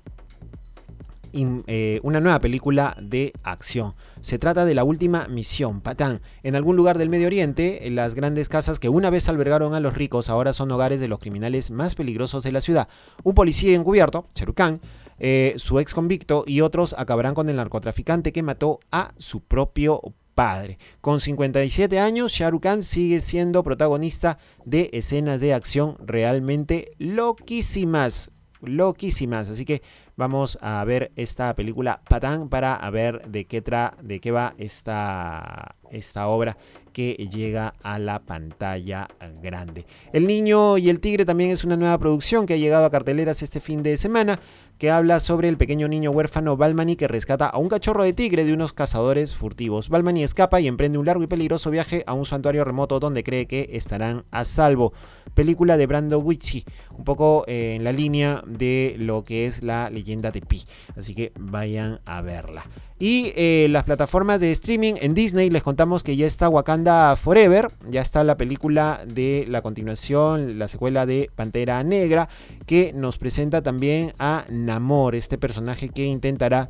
eh, 1.33 1.99
una 2.03 2.19
nueva 2.19 2.39
película 2.39 2.95
de 3.01 3.33
acción. 3.43 3.93
Se 4.21 4.39
trata 4.39 4.65
de 4.65 4.75
la 4.75 4.83
última 4.83 5.27
misión, 5.27 5.81
Patán. 5.81 6.21
En 6.43 6.55
algún 6.55 6.75
lugar 6.75 6.97
del 6.97 7.09
Medio 7.09 7.27
Oriente, 7.27 7.87
las 7.91 8.15
grandes 8.15 8.49
casas 8.49 8.79
que 8.79 8.89
una 8.89 9.09
vez 9.09 9.29
albergaron 9.29 9.73
a 9.73 9.79
los 9.79 9.95
ricos 9.95 10.29
ahora 10.29 10.53
son 10.53 10.71
hogares 10.71 10.99
de 10.99 11.07
los 11.07 11.19
criminales 11.19 11.71
más 11.71 11.95
peligrosos 11.95 12.43
de 12.43 12.51
la 12.51 12.61
ciudad. 12.61 12.87
Un 13.23 13.33
policía 13.33 13.75
encubierto, 13.75 14.27
Khan, 14.55 14.81
eh, 15.19 15.53
su 15.57 15.79
ex 15.79 15.93
convicto 15.93 16.43
y 16.47 16.61
otros 16.61 16.95
acabarán 16.97 17.33
con 17.33 17.49
el 17.49 17.55
narcotraficante 17.55 18.31
que 18.31 18.43
mató 18.43 18.79
a 18.91 19.13
su 19.17 19.41
propio 19.41 20.01
padre. 20.37 20.77
Con 21.01 21.19
57 21.19 21.99
años, 21.99 22.31
Shahrukh 22.31 22.61
Khan 22.61 22.83
sigue 22.83 23.21
siendo 23.21 23.63
protagonista 23.63 24.37
de 24.65 24.91
escenas 24.93 25.41
de 25.41 25.55
acción 25.55 25.97
realmente 26.05 26.91
loquísimas. 26.99 28.31
Loquísimas. 28.61 29.49
Así 29.49 29.65
que 29.65 29.81
vamos 30.15 30.59
a 30.61 30.83
ver 30.83 31.11
esta 31.15 31.55
película 31.55 32.01
Patán 32.07 32.49
para 32.49 32.87
ver 32.91 33.27
de 33.27 33.45
qué, 33.45 33.63
tra 33.63 33.97
de 34.01 34.19
qué 34.19 34.31
va 34.31 34.53
esta, 34.59 35.75
esta 35.91 36.27
obra 36.27 36.57
que 36.93 37.13
llega 37.31 37.75
a 37.83 37.99
la 37.99 38.19
pantalla 38.19 39.07
grande. 39.41 39.85
El 40.13 40.25
Niño 40.25 40.79
y 40.79 40.89
el 40.89 40.99
Tigre 40.99 41.25
también 41.25 41.51
es 41.51 41.63
una 41.63 41.77
nueva 41.77 41.97
producción 41.99 42.47
que 42.47 42.55
ha 42.55 42.57
llegado 42.57 42.85
a 42.85 42.89
carteleras 42.89 43.43
este 43.43 43.59
fin 43.59 43.83
de 43.83 43.97
semana 43.97 44.39
que 44.77 44.91
habla 44.91 45.19
sobre 45.19 45.49
el 45.49 45.57
pequeño 45.57 45.87
niño 45.87 46.11
huérfano 46.11 46.55
Balmani 46.55 46.95
que 46.95 47.07
rescata 47.07 47.47
a 47.47 47.57
un 47.57 47.69
cachorro 47.69 48.03
de 48.03 48.13
tigre 48.13 48.45
de 48.45 48.53
unos 48.53 48.73
cazadores 48.73 49.33
furtivos. 49.33 49.89
Balmani 49.89 50.23
escapa 50.23 50.59
y 50.61 50.67
emprende 50.67 50.97
un 50.97 51.05
largo 51.05 51.23
y 51.23 51.27
peligroso 51.27 51.71
viaje 51.71 52.03
a 52.05 52.13
un 52.13 52.25
santuario 52.25 52.63
remoto 52.63 52.99
donde 52.99 53.23
cree 53.23 53.47
que 53.47 53.69
estarán 53.73 54.25
a 54.31 54.45
salvo. 54.45 54.93
Película 55.33 55.77
de 55.77 55.87
Brando 55.87 56.19
Witchy, 56.19 56.65
un 56.97 57.03
poco 57.03 57.43
eh, 57.47 57.73
en 57.75 57.83
la 57.83 57.91
línea 57.91 58.43
de 58.45 58.95
lo 58.97 59.23
que 59.23 59.47
es 59.47 59.63
la 59.63 59.89
leyenda 59.89 60.31
de 60.31 60.41
Pi. 60.41 60.63
Así 60.95 61.15
que 61.15 61.31
vayan 61.39 61.99
a 62.05 62.21
verla. 62.21 62.65
Y 62.99 63.31
eh, 63.35 63.67
las 63.69 63.83
plataformas 63.83 64.41
de 64.41 64.51
streaming 64.51 64.95
en 64.99 65.13
Disney 65.13 65.51
les 65.51 65.61
contamos 65.61 66.03
que 66.03 66.15
ya 66.15 66.25
está 66.25 66.49
Wakanda 66.49 67.15
Forever, 67.15 67.69
ya 67.89 68.01
está 68.01 68.23
la 68.23 68.37
película 68.37 69.03
de 69.05 69.45
la 69.47 69.61
continuación, 69.61 70.57
la 70.57 70.67
secuela 70.67 71.05
de 71.05 71.29
Pantera 71.35 71.83
Negra, 71.83 72.27
que 72.65 72.93
nos 72.93 73.19
presenta 73.19 73.61
también 73.61 74.13
a 74.17 74.45
Namor, 74.49 75.13
este 75.13 75.37
personaje 75.37 75.89
que 75.89 76.05
intentará 76.05 76.69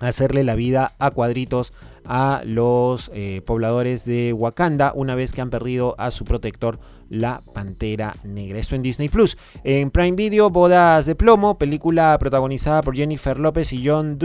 hacerle 0.00 0.42
la 0.42 0.56
vida 0.56 0.94
a 0.98 1.10
cuadritos 1.12 1.72
a 2.04 2.42
los 2.44 3.10
eh, 3.14 3.42
pobladores 3.44 4.04
de 4.04 4.32
Wakanda 4.32 4.92
una 4.94 5.14
vez 5.14 5.32
que 5.32 5.42
han 5.42 5.50
perdido 5.50 5.94
a 5.98 6.10
su 6.10 6.24
protector 6.24 6.80
la 7.10 7.42
Pantera 7.54 8.16
Negra. 8.24 8.58
Esto 8.58 8.74
en 8.74 8.82
Disney 8.82 9.08
Plus. 9.08 9.36
En 9.62 9.90
Prime 9.90 10.12
Video, 10.12 10.50
Bodas 10.50 11.06
de 11.06 11.14
Plomo, 11.14 11.58
película 11.58 12.16
protagonizada 12.18 12.82
por 12.82 12.96
Jennifer 12.96 13.38
López 13.38 13.72
y 13.72 13.86
John 13.86 14.18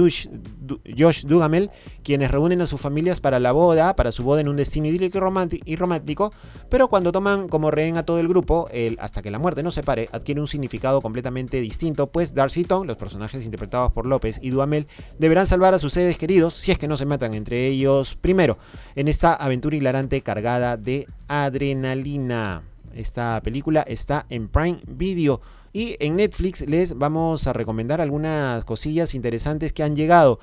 Josh 0.97 1.25
Duhamel, 1.25 1.71
quienes 2.03 2.31
reúnen 2.31 2.61
a 2.61 2.67
sus 2.67 2.79
familias 2.79 3.19
para 3.19 3.39
la 3.39 3.51
boda, 3.51 3.95
para 3.95 4.11
su 4.11 4.23
boda 4.23 4.41
en 4.41 4.47
un 4.47 4.55
destino 4.55 4.87
idílico 4.87 5.17
y 5.65 5.75
romántico, 5.75 6.31
pero 6.69 6.87
cuando 6.87 7.11
toman 7.11 7.47
como 7.47 7.71
rehén 7.71 7.97
a 7.97 8.03
todo 8.03 8.19
el 8.19 8.27
grupo, 8.27 8.67
el 8.71 8.97
hasta 8.99 9.21
que 9.21 9.31
la 9.31 9.39
muerte 9.39 9.63
nos 9.63 9.73
separe, 9.73 10.09
adquiere 10.11 10.41
un 10.41 10.47
significado 10.47 11.01
completamente 11.01 11.61
distinto, 11.61 12.07
pues 12.07 12.33
Darcy 12.33 12.63
Tom, 12.63 12.87
los 12.87 12.97
personajes 12.97 13.45
interpretados 13.45 13.91
por 13.91 14.05
López 14.05 14.39
y 14.41 14.49
Duhamel, 14.49 14.87
deberán 15.19 15.47
salvar 15.47 15.73
a 15.73 15.79
sus 15.79 15.93
seres 15.93 16.17
queridos 16.17 16.53
si 16.53 16.71
es 16.71 16.77
que 16.77 16.87
no 16.87 16.97
se 16.97 17.05
matan 17.05 17.33
entre 17.33 17.67
ellos 17.67 18.15
primero, 18.15 18.57
en 18.95 19.07
esta 19.07 19.33
aventura 19.33 19.75
hilarante 19.75 20.21
cargada 20.21 20.77
de 20.77 21.07
adrenalina. 21.27 22.63
Esta 22.93 23.41
película 23.41 23.81
está 23.81 24.25
en 24.29 24.47
Prime 24.47 24.79
Video. 24.87 25.41
Y 25.73 25.97
en 25.99 26.17
Netflix 26.17 26.61
les 26.61 26.95
vamos 26.95 27.47
a 27.47 27.53
recomendar 27.53 27.99
algunas 27.99 28.63
cosillas 28.63 29.15
interesantes 29.15 29.73
que 29.73 29.81
han 29.81 29.95
llegado. 29.95 30.39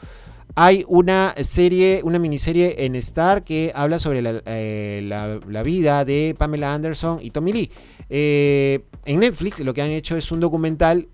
Hay 0.56 0.84
una 0.88 1.32
serie, 1.42 2.00
una 2.02 2.18
miniserie 2.18 2.84
en 2.84 2.96
Star 2.96 3.44
que 3.44 3.70
habla 3.72 4.00
sobre 4.00 4.20
la, 4.20 4.42
eh, 4.44 5.62
vida 5.64 6.04
de 6.04 6.34
Pamela 6.36 6.74
Anderson 6.74 7.20
y 7.22 7.30
Tommy 7.30 7.52
Lee. 7.52 7.70
Eh, 8.08 8.80
en 9.04 9.20
Netflix 9.20 9.60
lo 9.60 9.72
que 9.72 9.82
han 9.82 9.92
hecho 9.92 10.16
es 10.16 10.32
un 10.32 10.40
documental 10.40 11.08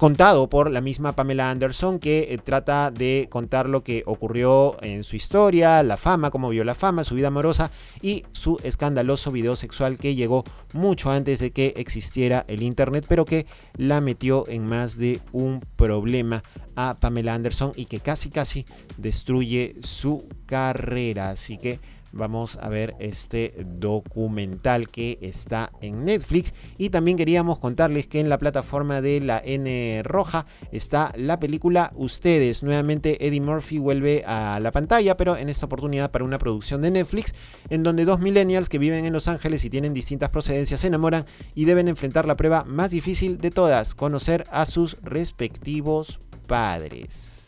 contado 0.00 0.48
por 0.48 0.70
la 0.70 0.80
misma 0.80 1.14
Pamela 1.14 1.50
Anderson, 1.50 1.98
que 1.98 2.28
eh, 2.30 2.38
trata 2.38 2.90
de 2.90 3.28
contar 3.28 3.68
lo 3.68 3.84
que 3.84 4.02
ocurrió 4.06 4.82
en 4.82 5.04
su 5.04 5.14
historia, 5.14 5.82
la 5.82 5.98
fama, 5.98 6.30
cómo 6.30 6.48
vio 6.48 6.64
la 6.64 6.74
fama, 6.74 7.04
su 7.04 7.14
vida 7.14 7.28
amorosa 7.28 7.70
y 8.00 8.24
su 8.32 8.58
escandaloso 8.62 9.30
video 9.30 9.56
sexual 9.56 9.98
que 9.98 10.14
llegó 10.14 10.42
mucho 10.72 11.10
antes 11.10 11.38
de 11.38 11.50
que 11.50 11.74
existiera 11.76 12.46
el 12.48 12.62
Internet, 12.62 13.04
pero 13.06 13.26
que 13.26 13.44
la 13.76 14.00
metió 14.00 14.48
en 14.48 14.66
más 14.66 14.96
de 14.96 15.20
un 15.32 15.60
problema 15.76 16.44
a 16.88 16.96
Pamela 16.96 17.34
Anderson 17.34 17.72
y 17.76 17.86
que 17.86 18.00
casi 18.00 18.30
casi 18.30 18.66
destruye 18.96 19.76
su 19.82 20.26
carrera. 20.46 21.30
Así 21.30 21.58
que 21.58 21.80
vamos 22.12 22.58
a 22.60 22.68
ver 22.68 22.94
este 22.98 23.54
documental 23.64 24.88
que 24.88 25.18
está 25.20 25.70
en 25.80 26.04
Netflix. 26.04 26.54
Y 26.78 26.90
también 26.90 27.16
queríamos 27.16 27.58
contarles 27.58 28.06
que 28.06 28.20
en 28.20 28.28
la 28.28 28.38
plataforma 28.38 29.00
de 29.00 29.20
la 29.20 29.40
N 29.44 30.02
Roja 30.02 30.46
está 30.72 31.12
la 31.16 31.38
película 31.38 31.92
Ustedes. 31.94 32.62
Nuevamente 32.62 33.26
Eddie 33.26 33.40
Murphy 33.40 33.78
vuelve 33.78 34.24
a 34.26 34.58
la 34.60 34.70
pantalla, 34.70 35.16
pero 35.16 35.36
en 35.36 35.48
esta 35.48 35.66
oportunidad 35.66 36.10
para 36.10 36.24
una 36.24 36.38
producción 36.38 36.82
de 36.82 36.90
Netflix, 36.90 37.34
en 37.68 37.82
donde 37.82 38.04
dos 38.04 38.20
millennials 38.20 38.68
que 38.68 38.78
viven 38.78 39.04
en 39.04 39.12
Los 39.12 39.28
Ángeles 39.28 39.64
y 39.64 39.70
tienen 39.70 39.94
distintas 39.94 40.30
procedencias 40.30 40.80
se 40.80 40.88
enamoran 40.88 41.26
y 41.54 41.64
deben 41.64 41.88
enfrentar 41.88 42.26
la 42.26 42.36
prueba 42.36 42.64
más 42.64 42.90
difícil 42.90 43.38
de 43.38 43.50
todas, 43.50 43.94
conocer 43.94 44.44
a 44.50 44.66
sus 44.66 44.96
respectivos 45.02 46.18
padres 46.50 47.40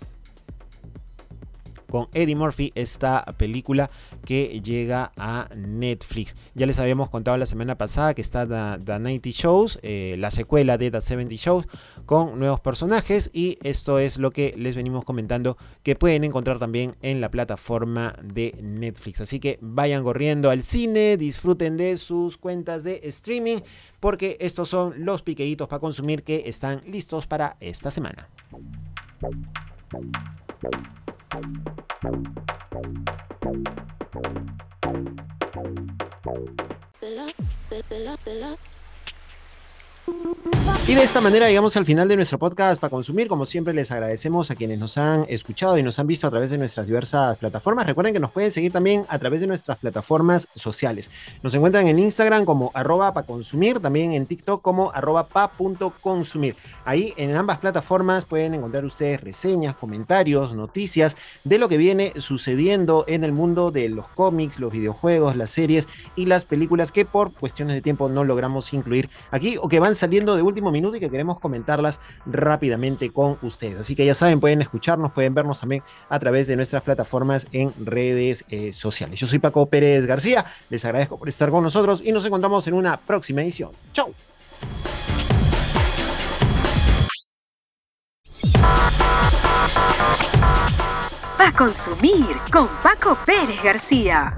con 1.92 2.08
Eddie 2.14 2.36
Murphy 2.36 2.72
esta 2.74 3.22
película 3.36 3.90
que 4.24 4.62
llega 4.62 5.12
a 5.18 5.50
Netflix. 5.54 6.34
Ya 6.54 6.64
les 6.64 6.78
habíamos 6.78 7.10
contado 7.10 7.36
la 7.36 7.44
semana 7.44 7.76
pasada 7.76 8.14
que 8.14 8.22
está 8.22 8.46
The, 8.46 8.98
90 8.98 9.28
Shows, 9.28 9.78
eh, 9.82 10.16
la 10.18 10.30
secuela 10.30 10.78
de 10.78 10.90
The 10.90 11.02
70 11.02 11.34
Shows, 11.34 11.66
con 12.06 12.38
nuevos 12.38 12.60
personajes 12.60 13.28
y 13.34 13.58
esto 13.62 13.98
es 13.98 14.16
lo 14.16 14.30
que 14.30 14.54
les 14.56 14.74
venimos 14.74 15.04
comentando 15.04 15.58
que 15.82 15.94
pueden 15.94 16.24
encontrar 16.24 16.58
también 16.58 16.94
en 17.02 17.20
la 17.20 17.30
plataforma 17.30 18.14
de 18.22 18.56
Netflix. 18.62 19.20
Así 19.20 19.38
que 19.38 19.58
vayan 19.60 20.02
corriendo 20.02 20.48
al 20.48 20.62
cine, 20.62 21.18
disfruten 21.18 21.76
de 21.76 21.98
sus 21.98 22.38
cuentas 22.38 22.84
de 22.84 23.00
streaming 23.02 23.58
porque 24.00 24.38
estos 24.40 24.70
son 24.70 25.04
los 25.04 25.20
piqueitos 25.20 25.68
para 25.68 25.80
consumir 25.80 26.22
que 26.22 26.44
están 26.46 26.80
listos 26.86 27.26
para 27.26 27.58
esta 27.60 27.90
semana. 27.90 28.28
The 29.22 29.30
love, 37.02 37.32
the, 37.70 37.98
love, 38.00 38.18
the 38.24 38.34
love. 38.34 38.58
Y 40.88 40.94
de 40.96 41.04
esta 41.04 41.20
manera 41.20 41.46
llegamos 41.46 41.76
al 41.76 41.86
final 41.86 42.08
de 42.08 42.16
nuestro 42.16 42.38
podcast 42.40 42.80
para 42.80 42.90
consumir. 42.90 43.28
Como 43.28 43.46
siempre 43.46 43.72
les 43.72 43.92
agradecemos 43.92 44.50
a 44.50 44.56
quienes 44.56 44.80
nos 44.80 44.98
han 44.98 45.24
escuchado 45.28 45.78
y 45.78 45.82
nos 45.82 46.00
han 46.00 46.08
visto 46.08 46.26
a 46.26 46.30
través 46.30 46.50
de 46.50 46.58
nuestras 46.58 46.88
diversas 46.88 47.38
plataformas. 47.38 47.86
Recuerden 47.86 48.12
que 48.12 48.18
nos 48.18 48.32
pueden 48.32 48.50
seguir 48.50 48.72
también 48.72 49.06
a 49.08 49.18
través 49.20 49.40
de 49.40 49.46
nuestras 49.46 49.78
plataformas 49.78 50.48
sociales. 50.56 51.08
Nos 51.42 51.54
encuentran 51.54 51.86
en 51.86 52.00
Instagram 52.00 52.44
como 52.44 52.72
arroba 52.74 53.14
para 53.14 53.26
consumir, 53.26 53.78
también 53.78 54.12
en 54.12 54.26
TikTok 54.26 54.60
como 54.60 54.90
arroba 54.92 55.28
pa.consumir. 55.28 56.56
Ahí 56.84 57.14
en 57.16 57.36
ambas 57.36 57.58
plataformas 57.58 58.24
pueden 58.24 58.54
encontrar 58.54 58.84
ustedes 58.84 59.20
reseñas, 59.20 59.76
comentarios, 59.76 60.52
noticias 60.52 61.16
de 61.44 61.58
lo 61.58 61.68
que 61.68 61.76
viene 61.76 62.12
sucediendo 62.16 63.04
en 63.06 63.22
el 63.22 63.30
mundo 63.30 63.70
de 63.70 63.88
los 63.88 64.08
cómics, 64.08 64.58
los 64.58 64.72
videojuegos, 64.72 65.36
las 65.36 65.50
series 65.50 65.86
y 66.16 66.26
las 66.26 66.44
películas 66.44 66.90
que 66.90 67.04
por 67.04 67.32
cuestiones 67.32 67.76
de 67.76 67.82
tiempo 67.82 68.08
no 68.08 68.24
logramos 68.24 68.72
incluir 68.72 69.08
aquí 69.30 69.56
o 69.58 69.68
que 69.68 69.78
van 69.78 69.91
saliendo 69.94 70.36
de 70.36 70.42
último 70.42 70.70
minuto 70.70 70.96
y 70.96 71.00
que 71.00 71.10
queremos 71.10 71.38
comentarlas 71.38 72.00
rápidamente 72.26 73.10
con 73.10 73.38
ustedes. 73.42 73.80
Así 73.80 73.94
que 73.94 74.04
ya 74.04 74.14
saben, 74.14 74.40
pueden 74.40 74.62
escucharnos, 74.62 75.12
pueden 75.12 75.34
vernos 75.34 75.60
también 75.60 75.82
a 76.08 76.18
través 76.18 76.46
de 76.46 76.56
nuestras 76.56 76.82
plataformas 76.82 77.46
en 77.52 77.72
redes 77.84 78.44
eh, 78.48 78.72
sociales. 78.72 79.18
Yo 79.18 79.26
soy 79.26 79.38
Paco 79.38 79.66
Pérez 79.66 80.06
García, 80.06 80.44
les 80.70 80.84
agradezco 80.84 81.18
por 81.18 81.28
estar 81.28 81.50
con 81.50 81.62
nosotros 81.62 82.02
y 82.04 82.12
nos 82.12 82.24
encontramos 82.24 82.66
en 82.66 82.74
una 82.74 82.96
próxima 82.96 83.42
edición. 83.42 83.70
¡Chau! 83.92 84.12
Pa' 91.38 91.52
consumir 91.56 92.36
con 92.52 92.68
Paco 92.82 93.18
Pérez 93.26 93.62
García. 93.62 94.34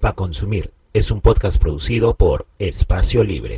Pa' 0.00 0.12
consumir 0.12 0.72
es 0.92 1.10
un 1.10 1.22
podcast 1.22 1.58
producido 1.58 2.14
por 2.16 2.46
Espacio 2.58 3.24
Libre. 3.24 3.54